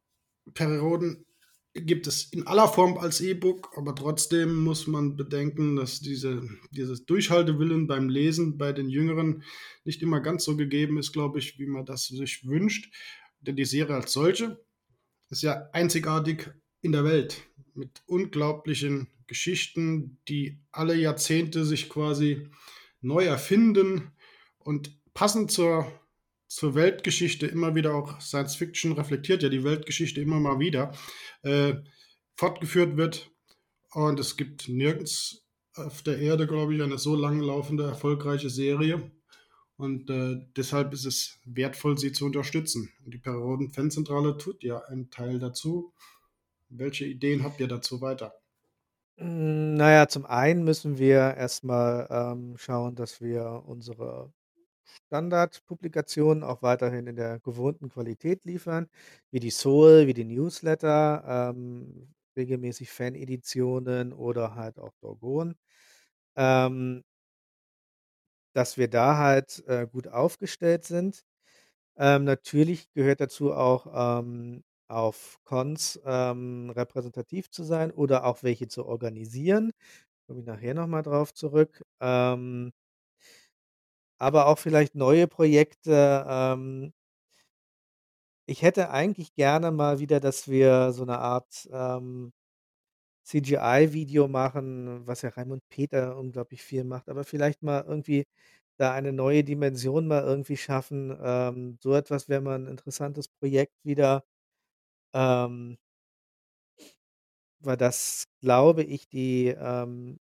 Perioden 0.53 1.25
gibt 1.73 2.07
es 2.07 2.25
in 2.31 2.47
aller 2.47 2.67
Form 2.67 2.97
als 2.97 3.21
E-Book, 3.21 3.71
aber 3.75 3.93
trotzdem 3.95 4.55
muss 4.55 4.87
man 4.87 5.15
bedenken, 5.15 5.75
dass 5.75 5.99
diese 5.99 6.47
dieses 6.71 7.05
Durchhaltewillen 7.05 7.87
beim 7.87 8.09
Lesen 8.09 8.57
bei 8.57 8.73
den 8.73 8.89
Jüngeren 8.89 9.43
nicht 9.83 10.01
immer 10.01 10.19
ganz 10.19 10.43
so 10.43 10.57
gegeben 10.57 10.97
ist, 10.97 11.13
glaube 11.13 11.39
ich, 11.39 11.59
wie 11.59 11.67
man 11.67 11.85
das 11.85 12.07
sich 12.07 12.45
wünscht. 12.47 12.93
Denn 13.41 13.55
die 13.55 13.65
Serie 13.65 13.95
als 13.95 14.13
solche 14.13 14.59
ist 15.29 15.43
ja 15.43 15.69
einzigartig 15.71 16.51
in 16.81 16.91
der 16.91 17.03
Welt 17.03 17.43
mit 17.73 18.01
unglaublichen 18.07 19.07
Geschichten, 19.27 20.17
die 20.27 20.59
alle 20.71 20.95
Jahrzehnte 20.95 21.65
sich 21.65 21.87
quasi 21.87 22.47
neu 23.01 23.25
erfinden 23.25 24.11
und 24.57 24.97
passend 25.13 25.51
zur 25.51 25.87
zur 26.49 26.73
Weltgeschichte 26.75 27.45
immer 27.45 27.75
wieder 27.75 27.93
auch 27.93 28.19
Science 28.19 28.55
Fiction 28.55 28.93
reflektiert 28.93 29.43
ja 29.43 29.49
die 29.49 29.63
Weltgeschichte 29.63 30.19
immer 30.19 30.39
mal 30.39 30.59
wieder, 30.59 30.93
äh, 31.43 31.75
fortgeführt 32.35 32.97
wird. 32.97 33.31
Und 33.91 34.19
es 34.19 34.35
gibt 34.35 34.67
nirgends 34.67 35.45
auf 35.75 36.01
der 36.01 36.17
Erde, 36.17 36.47
glaube 36.47 36.75
ich, 36.75 36.81
eine 36.81 36.97
so 36.97 37.15
lang 37.15 37.39
laufende, 37.39 37.83
erfolgreiche 37.83 38.49
Serie. 38.49 39.11
Und, 39.77 40.09
äh, 40.09 40.39
deshalb 40.57 40.91
ist 40.91 41.05
es 41.05 41.39
wertvoll, 41.45 41.97
sie 41.97 42.11
zu 42.11 42.25
unterstützen. 42.25 42.91
Und 43.05 43.13
die 43.13 43.19
Perioden-Fanzentrale 43.19 44.37
tut 44.37 44.63
ja 44.63 44.79
einen 44.85 45.09
Teil 45.09 45.39
dazu. 45.39 45.93
Welche 46.67 47.05
Ideen 47.05 47.43
habt 47.43 47.59
ihr 47.59 47.67
dazu 47.67 48.01
weiter? 48.01 48.33
Hm, 49.17 49.75
na 49.75 49.91
ja, 49.91 50.07
zum 50.07 50.25
einen 50.25 50.63
müssen 50.63 50.97
wir 50.97 51.35
erst 51.37 51.63
mal, 51.63 52.07
ähm, 52.09 52.57
schauen, 52.57 52.95
dass 52.95 53.21
wir 53.21 53.63
unsere 53.65 54.33
Standardpublikationen 55.07 56.43
auch 56.43 56.61
weiterhin 56.61 57.07
in 57.07 57.15
der 57.15 57.39
gewohnten 57.39 57.89
Qualität 57.89 58.45
liefern, 58.45 58.87
wie 59.31 59.39
die 59.39 59.49
Soul, 59.51 60.07
wie 60.07 60.13
die 60.13 60.25
Newsletter, 60.25 61.51
ähm, 61.55 62.13
regelmäßig 62.37 62.89
Faneditionen 62.91 64.13
oder 64.13 64.55
halt 64.55 64.79
auch 64.79 64.93
Dorgon. 65.01 65.55
Ähm 66.37 67.03
dass 68.55 68.77
wir 68.77 68.87
da 68.89 69.17
halt, 69.17 69.63
äh, 69.67 69.87
gut 69.87 70.07
aufgestellt 70.07 70.85
sind. 70.85 71.23
Ähm, 71.97 72.25
natürlich 72.25 72.91
gehört 72.93 73.21
dazu 73.21 73.53
auch, 73.53 74.19
ähm, 74.21 74.63
auf 74.89 75.39
Cons, 75.45 75.99
ähm, 76.05 76.71
repräsentativ 76.71 77.49
zu 77.51 77.63
sein 77.63 77.91
oder 77.91 78.25
auch 78.25 78.43
welche 78.43 78.67
zu 78.69 78.85
organisieren. 78.85 79.71
Komme 80.27 80.41
ich 80.41 80.47
nachher 80.47 80.75
noch 80.75 80.87
mal 80.87 81.03
drauf 81.03 81.33
zurück. 81.33 81.83
Aber 84.21 84.47
auch 84.47 84.59
vielleicht 84.59 84.95
neue 84.95 85.27
Projekte, 85.27 86.25
ähm 86.27 86.91
ich 88.51 88.63
hätte 88.63 88.89
eigentlich 88.89 89.35
gerne 89.35 89.69
mal 89.71 89.99
wieder, 89.99 90.19
dass 90.19 90.47
wir 90.47 90.91
so 90.91 91.05
'ne 91.05 91.19
Art, 91.19 91.69
ähm, 91.71 92.33
CGI-Video 93.25 94.27
machen, 94.29 95.07
was 95.07 95.21
ja 95.23 95.29
Raimund 95.29 95.63
Peter 95.69 96.17
unglaublich 96.17 96.63
viel 96.63 96.83
macht, 96.85 97.09
aber 97.09 97.23
vielleicht 97.25 97.63
mal 97.63 97.85
irgendwie 97.87 98.25
da 98.77 98.93
eine 98.93 99.13
neue 99.13 99.43
Dimension 99.43 100.07
mal 100.07 100.23
irgendwie 100.23 100.57
schaffen. 100.57 101.17
Ähm, 101.23 101.77
so 101.81 101.95
etwas 101.95 102.29
wäre 102.29 102.41
mal 102.41 102.55
'n 102.59 102.67
interessantes 102.67 103.27
Projekt 103.29 103.73
wieder. 103.85 104.23
Ähm 105.13 105.77
weil 107.61 107.77
das, 107.77 108.25
glaube 108.41 108.83
ich, 108.83 109.09
die, 109.09 109.47
ähm 109.47 110.19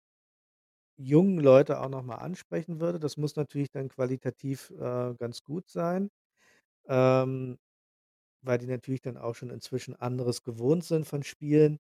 jungen 0.99 1.39
Leute 1.41 1.81
auch 1.81 1.89
noch 1.91 2.03
mal 2.03 2.17
ansprechen 2.17 2.81
würde. 2.81 3.01
Das 3.01 3.17
muss 3.17 3.37
natürlich 3.37 3.71
dann 3.71 3.89
qualitativ, 3.89 4.71
äh, 4.79 5.15
ganz 5.19 5.43
gut 5.43 5.69
sein, 5.71 6.11
ähm, 6.89 7.59
weil 8.43 8.59
die 8.59 8.67
natürlich 8.69 9.03
dann 9.03 9.17
auch 9.19 9.35
schon 9.37 9.51
inzwischen 9.51 9.97
anderes 9.97 10.43
gewohnt 10.45 10.85
sind 10.85 11.07
von 11.07 11.23
Spielen. 11.25 11.79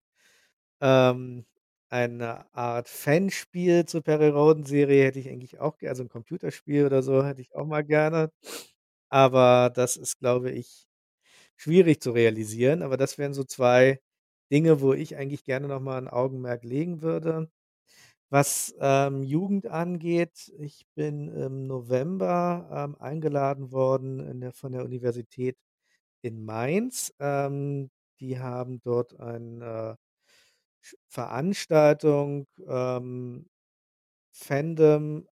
Ähm, 0.82 1.46
eine 1.90 2.46
Art 2.54 2.88
Fanspiel 2.88 3.86
zur 3.86 4.02
Perry-Rhodan-Serie 4.02 5.04
hätte 5.06 5.20
ich 5.20 5.28
eigentlich 5.30 5.60
auch 5.60 5.78
ger 5.78 5.90
also 5.90 6.02
'n 6.04 6.08
Computerspiel 6.10 6.86
oder 6.86 7.02
so 7.02 7.24
hätte 7.24 7.42
ich 7.42 7.54
auch 7.56 7.66
mal 7.66 7.84
gerne. 7.84 8.30
Aber 9.10 9.70
das 9.74 9.96
ist, 9.98 10.18
glaube 10.20 10.50
ich, 10.52 10.88
schwierig 11.56 12.00
zu 12.02 12.12
realisieren. 12.12 12.82
Aber 12.82 12.96
das 12.98 13.18
wären 13.18 13.34
so 13.34 13.44
2 13.44 14.00
Dinge, 14.52 14.80
wo 14.82 14.94
ich 14.94 15.16
eigentlich 15.16 15.44
gerne 15.44 15.68
noch 15.68 15.80
mal 15.80 15.98
'n 16.00 16.08
Augenmerk 16.08 16.64
legen 16.64 17.02
würde. 17.02 17.50
Was, 18.32 18.74
ähm, 18.80 19.22
Jugend 19.22 19.68
angeht, 19.68 20.52
ich 20.58 20.84
bin 20.96 21.28
im 21.28 21.66
November, 21.68 22.68
ähm, 22.72 22.96
eingeladen 23.00 23.70
worden 23.70 24.18
in 24.18 24.40
der 24.40 24.52
von 24.52 24.72
der 24.72 24.84
Universität 24.84 25.56
in 26.22 26.44
Mainz. 26.44 27.14
Ähm, 27.20 27.90
die 28.20 28.38
haben 28.40 28.80
dort 28.82 29.20
eine 29.20 29.98
Sch 30.82 30.96
Veranstaltung, 31.08 32.46
ähm, 32.68 33.48
Fandom, 34.32 35.28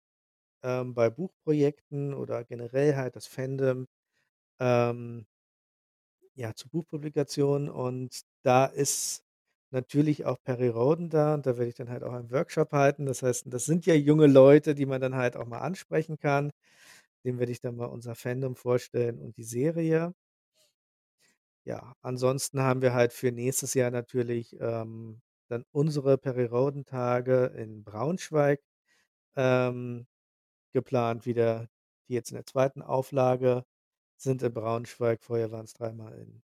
ähm, 0.63 0.93
bei 0.95 1.09
Buchprojekten 1.11 2.13
oder 2.15 2.43
generell 2.45 2.95
halt 2.97 3.15
das 3.17 3.27
Fandom, 3.27 3.87
ähm 4.59 5.25
ja, 6.37 6.53
zu 6.55 6.67
Buchpublikationen 6.69 7.69
und 7.69 8.21
da 8.43 8.65
ist 8.65 9.23
natürlich 9.73 10.25
auch 10.25 10.37
Perry 10.43 10.69
Rhodan 10.69 11.09
da 11.09 11.33
und 11.35 11.45
da 11.45 11.57
werde 11.57 11.69
ich 11.69 11.75
dann 11.75 11.89
halt 11.89 12.03
auch 12.03 12.13
einen 12.13 12.31
Workshop 12.31 12.71
halten. 12.71 13.05
Das 13.05 13.23
heißt, 13.23 13.45
das 13.47 13.65
sind 13.65 13.85
ja 13.85 13.93
junge 13.95 14.27
Leute, 14.27 14.75
die 14.75 14.85
man 14.85 15.01
dann 15.01 15.15
halt 15.15 15.35
auch 15.37 15.47
mal 15.47 15.59
ansprechen 15.59 16.17
kann. 16.19 16.51
Denen 17.25 17.39
werde 17.39 17.51
ich 17.51 17.61
dann 17.61 17.75
mal 17.77 17.85
unser 17.87 18.15
Fandom 18.15 18.55
vorstellen 18.55 19.19
und 19.19 19.37
die 19.37 19.43
Serie. 19.43 20.13
Ja, 21.65 21.95
ansonsten 22.01 22.61
haben 22.61 22.81
wir 22.81 22.93
halt 22.93 23.13
für 23.13 23.31
nächstes 23.31 23.73
Jahr 23.73 23.89
natürlich, 23.91 24.55
ähm, 24.59 25.21
dann 25.47 25.63
unsere 25.71 26.17
Perry 26.17 26.45
Rhodan 26.45 26.85
Tage 26.85 27.45
in 27.55 27.83
Braunschweig, 27.83 28.61
ähm, 29.37 30.07
geplant 30.73 31.25
wieder, 31.25 31.69
die 32.09 32.15
jetzt 32.15 32.31
in 32.31 32.35
der 32.37 32.45
2. 32.45 32.83
Auflage 32.83 33.65
sind 34.17 34.43
in 34.43 34.53
Braunschweig. 34.53 35.23
Vorher 35.23 35.51
waren's 35.51 35.73
dreimal 35.73 36.13
in, 36.19 36.43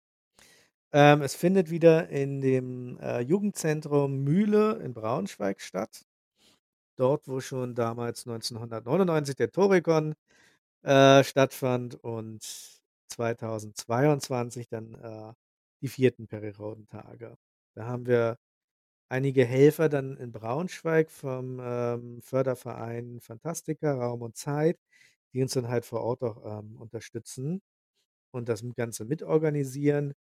Ähm, 0.91 1.21
es 1.21 1.35
findet 1.35 1.69
wieder 1.71 2.09
in 2.09 2.41
dem, 2.41 2.99
äh, 2.99 3.21
Jugendzentrum 3.21 4.23
Mühle 4.23 4.81
in 4.83 4.93
Braunschweig 4.93 5.61
statt. 5.61 6.05
Dort, 6.95 7.27
wo 7.27 7.39
schon 7.39 7.73
damals 7.73 8.27
1999 8.27 9.35
der 9.35 9.51
Torikon, 9.51 10.13
äh, 10.83 11.23
stattfand 11.23 11.95
und 11.95 12.43
2022 13.09 14.67
dann, 14.69 14.93
äh, 14.95 15.33
die 15.81 15.87
4. 15.89 16.27
Perry 16.27 16.49
Rhodan 16.51 16.87
Tage. 16.87 17.37
Da 17.75 17.85
haben 17.85 18.05
wir 18.07 18.37
einige 19.09 19.45
Helfer 19.45 19.89
dann 19.89 20.17
in 20.17 20.31
Braunschweig 20.31 21.11
vom, 21.11 21.59
ähm, 21.61 22.21
Förderverein 22.21 23.19
Fantastica 23.21 23.93
Raum 23.95 24.21
und 24.23 24.37
Zeit, 24.37 24.79
die 25.33 25.41
uns 25.43 25.53
dann 25.53 25.67
halt 25.69 25.85
vor 25.85 26.01
Ort 26.01 26.23
auch, 26.23 26.59
ähm, 26.61 26.77
unterstützen 26.81 27.61
und 28.31 28.49
das 28.49 28.63
Ganze 28.75 29.05
mitorganisieren. 29.05 30.13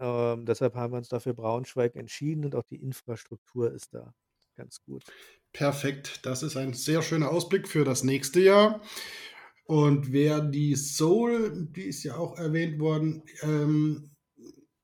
Ähm, 0.00 0.46
deshalb 0.46 0.74
haben 0.76 0.92
wir 0.94 0.98
uns 0.98 1.08
da 1.10 1.20
für 1.20 1.34
Braunschweig 1.34 1.96
entschieden 1.96 2.44
und 2.46 2.54
auch 2.56 2.64
die 2.64 2.82
Infrastruktur 2.82 3.72
ist 3.72 3.94
da 3.94 4.14
ganz 4.56 4.82
gut. 4.82 5.04
Perfekt. 5.52 6.20
Das 6.26 6.42
ist 6.42 6.56
ein 6.56 6.74
sehr 6.74 7.02
schöner 7.02 7.30
Ausblick 7.30 7.66
für 7.68 7.84
das 7.84 8.04
nächste 8.04 8.40
Jahr. 8.40 8.82
Und 9.66 10.12
wer 10.12 10.40
die 10.40 10.76
Soul, 10.76 11.68
die 11.74 11.82
ist 11.82 12.04
ja 12.04 12.16
auch 12.16 12.38
erwähnt 12.38 12.78
worden, 12.78 13.24
ähm, 13.42 14.10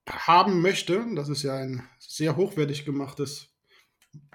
haben 0.09 0.61
möchte, 0.61 1.07
das 1.15 1.29
ist 1.29 1.45
ja 1.45 1.57
ein 1.57 1.89
sehr 2.01 2.37
hochwertig 2.37 2.85
gemachtes 2.85 3.55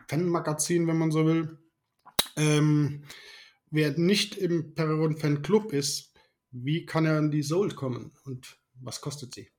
Fanmagazin, 0.07 0.87
wenn 0.87 0.97
man 0.97 1.11
so 1.11 1.25
will. 1.25 1.59
Ähm, 2.37 3.03
wer 3.71 3.97
nicht 3.97 4.37
im 4.37 4.73
Perry 4.73 4.93
Rhodan 4.93 5.17
Fanclub 5.17 5.73
ist, 5.73 6.13
wie 6.51 6.85
kann 6.85 7.05
er 7.05 7.17
an 7.17 7.29
die 7.31 7.43
Soul 7.43 7.73
kommen 7.73 8.13
und 8.23 8.57
was 8.79 9.01
kostet 9.01 9.33
sie? 9.33 9.49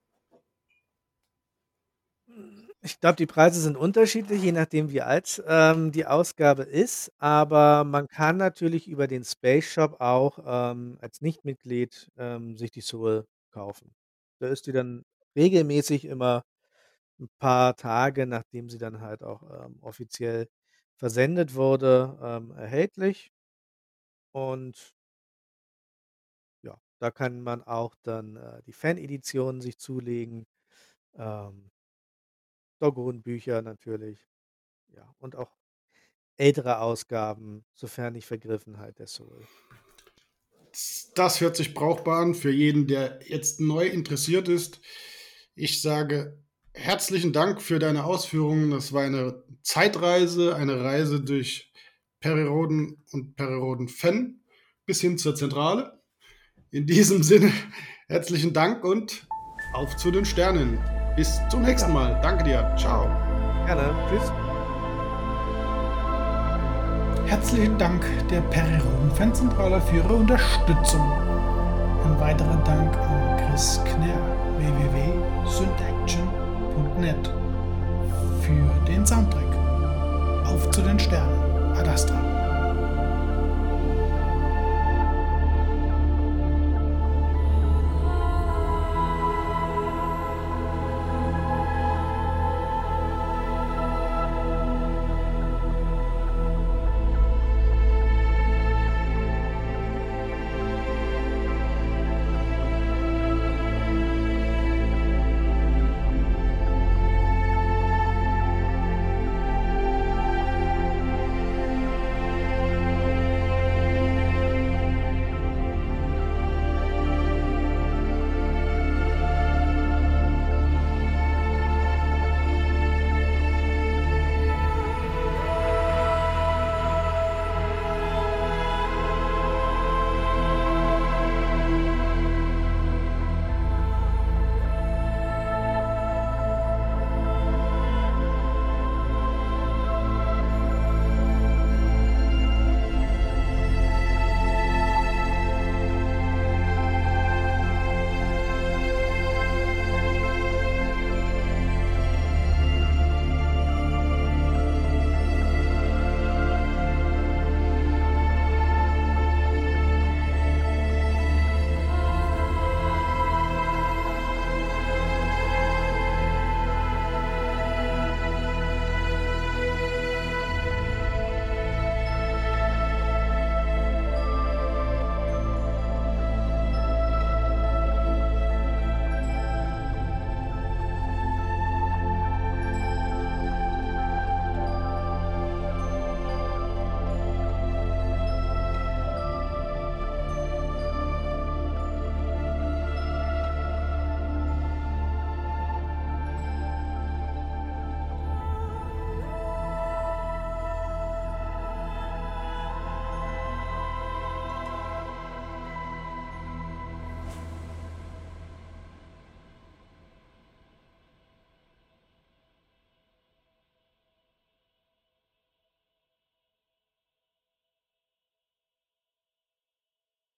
Ich 2.88 3.00
glaube, 3.00 3.16
die 3.16 3.26
Preise 3.26 3.60
sind 3.60 3.76
unterschiedlich, 3.76 4.42
je 4.42 4.52
nachdem, 4.52 4.90
wie 4.90 5.02
alt, 5.02 5.42
ähm, 5.46 5.92
die 5.92 6.06
Ausgabe 6.06 6.62
ist, 6.62 7.12
aber 7.18 7.84
man 7.84 8.08
kann 8.08 8.38
natürlich 8.38 8.88
über 8.88 9.06
den 9.06 9.24
Space 9.24 9.66
Shop 9.66 10.00
auch, 10.00 10.38
ähm, 10.46 10.96
als 11.02 11.20
Nichtmitglied, 11.20 12.10
ähm, 12.16 12.56
sich 12.56 12.70
die 12.70 12.80
Soul 12.80 13.26
kaufen. 13.50 13.94
Da 14.40 14.48
ist 14.48 14.66
die 14.66 14.72
dann 14.72 15.04
regelmäßig 15.36 16.06
immer 16.06 16.44
'n 17.20 17.28
paar 17.40 17.76
Tage, 17.76 18.26
nachdem 18.26 18.70
sie 18.70 18.78
dann 18.78 19.00
halt 19.02 19.22
auch, 19.24 19.42
ähm, 19.66 19.78
offiziell 19.82 20.48
versendet 20.96 21.54
wurde, 21.54 22.18
ähm, 22.22 22.52
erhältlich. 22.52 23.30
Und 24.32 24.94
ja, 26.62 26.78
da 27.00 27.10
kann 27.10 27.40
man 27.42 27.62
auch 27.64 27.94
dann, 28.02 28.36
äh, 28.36 28.62
die 28.66 28.72
Fanedition 28.72 29.60
sich 29.60 29.78
zulegen, 29.78 30.46
ähm 31.16 31.70
Bücher 33.22 33.62
natürlich, 33.62 34.18
ja, 34.88 35.14
und 35.18 35.36
auch 35.36 35.50
ältere 36.36 36.80
Ausgaben, 36.80 37.64
sofern 37.74 38.12
nicht 38.14 38.26
vergriffen 38.26 38.78
halt 38.78 38.98
der 38.98 39.06
Soul. 39.06 39.44
Das 41.14 41.40
hört 41.40 41.56
sich 41.56 41.74
brauchbar 41.74 42.20
an 42.20 42.34
für 42.34 42.50
jeden, 42.50 42.86
der 42.86 43.20
jetzt 43.26 43.60
neu 43.60 43.86
interessiert 43.86 44.48
ist. 44.48 44.80
Ich 45.54 45.82
sage 45.82 46.40
herzlichen 46.72 47.32
Dank 47.32 47.60
für 47.60 47.78
deine 47.78 48.04
Ausführungen. 48.04 48.70
Das 48.70 48.92
war 48.92 49.02
eine 49.02 49.42
Zeitreise, 49.62 50.54
eine 50.54 50.80
Reise 50.80 51.20
durch 51.20 51.72
Perry 52.20 52.44
Rhodan 52.44 52.96
und 53.12 53.34
Perry 53.36 53.54
Rhodan 53.54 53.88
Fan 53.88 54.40
bis 54.86 55.00
hin 55.00 55.18
zur 55.18 55.34
Zentrale. 55.34 56.00
In 56.70 56.86
diesem 56.86 57.22
Sinne 57.22 57.52
herzlichen 58.08 58.52
Dank 58.52 58.84
und 58.84 59.26
auf 59.72 59.96
zu 59.96 60.10
den 60.10 60.24
Sternen. 60.24 60.97
Bis 61.18 61.42
zum 61.48 61.62
nächsten. 61.62 61.92
Mal. 61.92 62.16
Danke 62.22 62.44
dir. 62.44 62.64
Tschau. 62.76 63.08
Gerne. 63.66 63.90
Tschüss. 64.08 64.32
Herzlichen 67.26 67.76
Dank 67.76 68.06
der 68.30 68.40
Perry 68.42 68.76
Rhodan 68.76 69.10
Fanzentrale 69.16 69.80
für 69.80 69.96
ihre 69.96 70.14
Unterstützung. 70.14 71.10
Ein 72.04 72.20
weiterer 72.20 72.62
Dank 72.64 72.96
an 72.96 73.36
Chris 73.36 73.80
Knerr, 73.84 74.20
www.syntaction.net 74.58 77.32
für 78.40 78.70
den 78.86 79.04
Soundtrack. 79.04 79.42
Auf 80.46 80.70
zu 80.70 80.82
den 80.82 81.00
Sternen. 81.00 81.74
Ad 81.76 81.90
Astra. 81.90 82.37